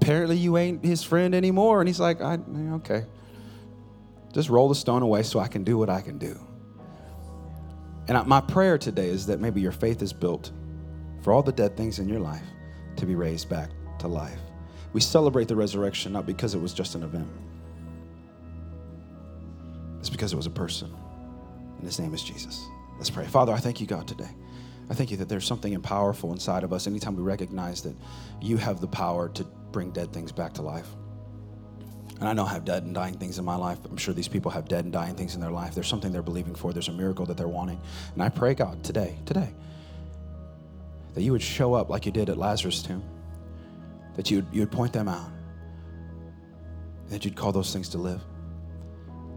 apparently 0.00 0.36
you 0.36 0.56
ain't 0.56 0.84
His 0.84 1.02
friend 1.02 1.34
anymore. 1.34 1.80
And 1.80 1.88
He's 1.88 2.00
like, 2.00 2.20
I, 2.20 2.38
okay. 2.74 3.06
Just 4.32 4.50
roll 4.50 4.68
the 4.68 4.74
stone 4.74 5.02
away 5.02 5.22
so 5.22 5.38
I 5.38 5.48
can 5.48 5.64
do 5.64 5.78
what 5.78 5.88
I 5.88 6.02
can 6.02 6.18
do. 6.18 6.38
And 8.08 8.26
my 8.26 8.40
prayer 8.40 8.78
today 8.78 9.08
is 9.08 9.26
that 9.26 9.40
maybe 9.40 9.60
your 9.60 9.72
faith 9.72 10.02
is 10.02 10.12
built 10.12 10.52
for 11.22 11.32
all 11.32 11.42
the 11.42 11.52
dead 11.52 11.76
things 11.76 11.98
in 11.98 12.08
your 12.08 12.20
life 12.20 12.44
to 12.96 13.06
be 13.06 13.14
raised 13.14 13.48
back 13.48 13.70
to 13.98 14.08
life. 14.08 14.40
We 14.92 15.00
celebrate 15.00 15.48
the 15.48 15.56
resurrection 15.56 16.12
not 16.12 16.26
because 16.26 16.54
it 16.54 16.60
was 16.60 16.72
just 16.72 16.94
an 16.94 17.02
event, 17.02 17.28
it's 19.98 20.10
because 20.10 20.32
it 20.32 20.36
was 20.36 20.46
a 20.46 20.50
person, 20.50 20.94
and 21.76 21.84
his 21.84 21.98
name 21.98 22.14
is 22.14 22.22
Jesus. 22.22 22.66
Let's 22.96 23.10
pray. 23.10 23.26
Father, 23.26 23.52
I 23.52 23.58
thank 23.58 23.80
you, 23.80 23.86
God, 23.86 24.08
today. 24.08 24.30
I 24.88 24.94
thank 24.94 25.10
you 25.10 25.16
that 25.18 25.28
there's 25.28 25.44
something 25.44 25.78
powerful 25.82 26.32
inside 26.32 26.62
of 26.62 26.72
us 26.72 26.86
anytime 26.86 27.16
we 27.16 27.22
recognize 27.22 27.82
that 27.82 27.96
you 28.40 28.56
have 28.56 28.80
the 28.80 28.86
power 28.86 29.28
to 29.30 29.44
bring 29.72 29.90
dead 29.90 30.12
things 30.12 30.32
back 30.32 30.54
to 30.54 30.62
life. 30.62 30.88
And 32.20 32.28
I 32.28 32.32
know 32.32 32.44
I 32.44 32.52
have 32.52 32.64
dead 32.64 32.84
and 32.84 32.94
dying 32.94 33.18
things 33.18 33.38
in 33.38 33.44
my 33.44 33.56
life. 33.56 33.78
I'm 33.84 33.96
sure 33.96 34.14
these 34.14 34.28
people 34.28 34.50
have 34.50 34.68
dead 34.68 34.84
and 34.84 34.92
dying 34.92 35.14
things 35.14 35.34
in 35.34 35.40
their 35.40 35.50
life. 35.50 35.74
There's 35.74 35.88
something 35.88 36.12
they're 36.12 36.22
believing 36.22 36.54
for, 36.54 36.72
there's 36.72 36.88
a 36.88 36.92
miracle 36.92 37.26
that 37.26 37.36
they're 37.36 37.48
wanting. 37.48 37.80
And 38.14 38.22
I 38.22 38.28
pray, 38.28 38.54
God, 38.54 38.82
today, 38.82 39.18
today, 39.26 39.52
that 41.16 41.22
you 41.22 41.32
would 41.32 41.42
show 41.42 41.72
up 41.72 41.88
like 41.88 42.04
you 42.04 42.12
did 42.12 42.28
at 42.28 42.36
Lazarus' 42.36 42.82
tomb, 42.82 43.02
that 44.16 44.30
you 44.30 44.36
would, 44.36 44.46
you 44.52 44.60
would 44.60 44.70
point 44.70 44.92
them 44.92 45.08
out, 45.08 45.30
that 47.08 47.24
you'd 47.24 47.34
call 47.34 47.52
those 47.52 47.72
things 47.72 47.88
to 47.88 47.98
live. 47.98 48.20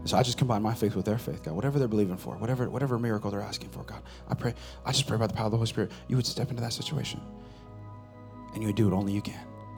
So 0.04 0.18
I 0.18 0.22
just 0.22 0.36
combine 0.36 0.60
my 0.60 0.74
faith 0.74 0.94
with 0.94 1.06
their 1.06 1.16
faith, 1.16 1.42
God. 1.42 1.54
Whatever 1.54 1.78
they're 1.78 1.88
believing 1.88 2.18
for, 2.18 2.36
whatever, 2.36 2.68
whatever 2.68 2.98
miracle 2.98 3.30
they're 3.30 3.40
asking 3.40 3.70
for, 3.70 3.82
God, 3.82 4.02
I 4.28 4.34
pray, 4.34 4.52
I 4.84 4.92
just 4.92 5.06
pray 5.06 5.16
by 5.16 5.26
the 5.26 5.32
power 5.32 5.46
of 5.46 5.52
the 5.52 5.56
Holy 5.56 5.68
Spirit, 5.68 5.90
you 6.06 6.16
would 6.16 6.26
step 6.26 6.50
into 6.50 6.60
that 6.60 6.74
situation 6.74 7.18
and 8.52 8.62
you 8.62 8.68
would 8.68 8.76
do 8.76 8.86
what 8.86 8.94
only 8.94 9.14
you 9.14 9.22
can. 9.22 9.40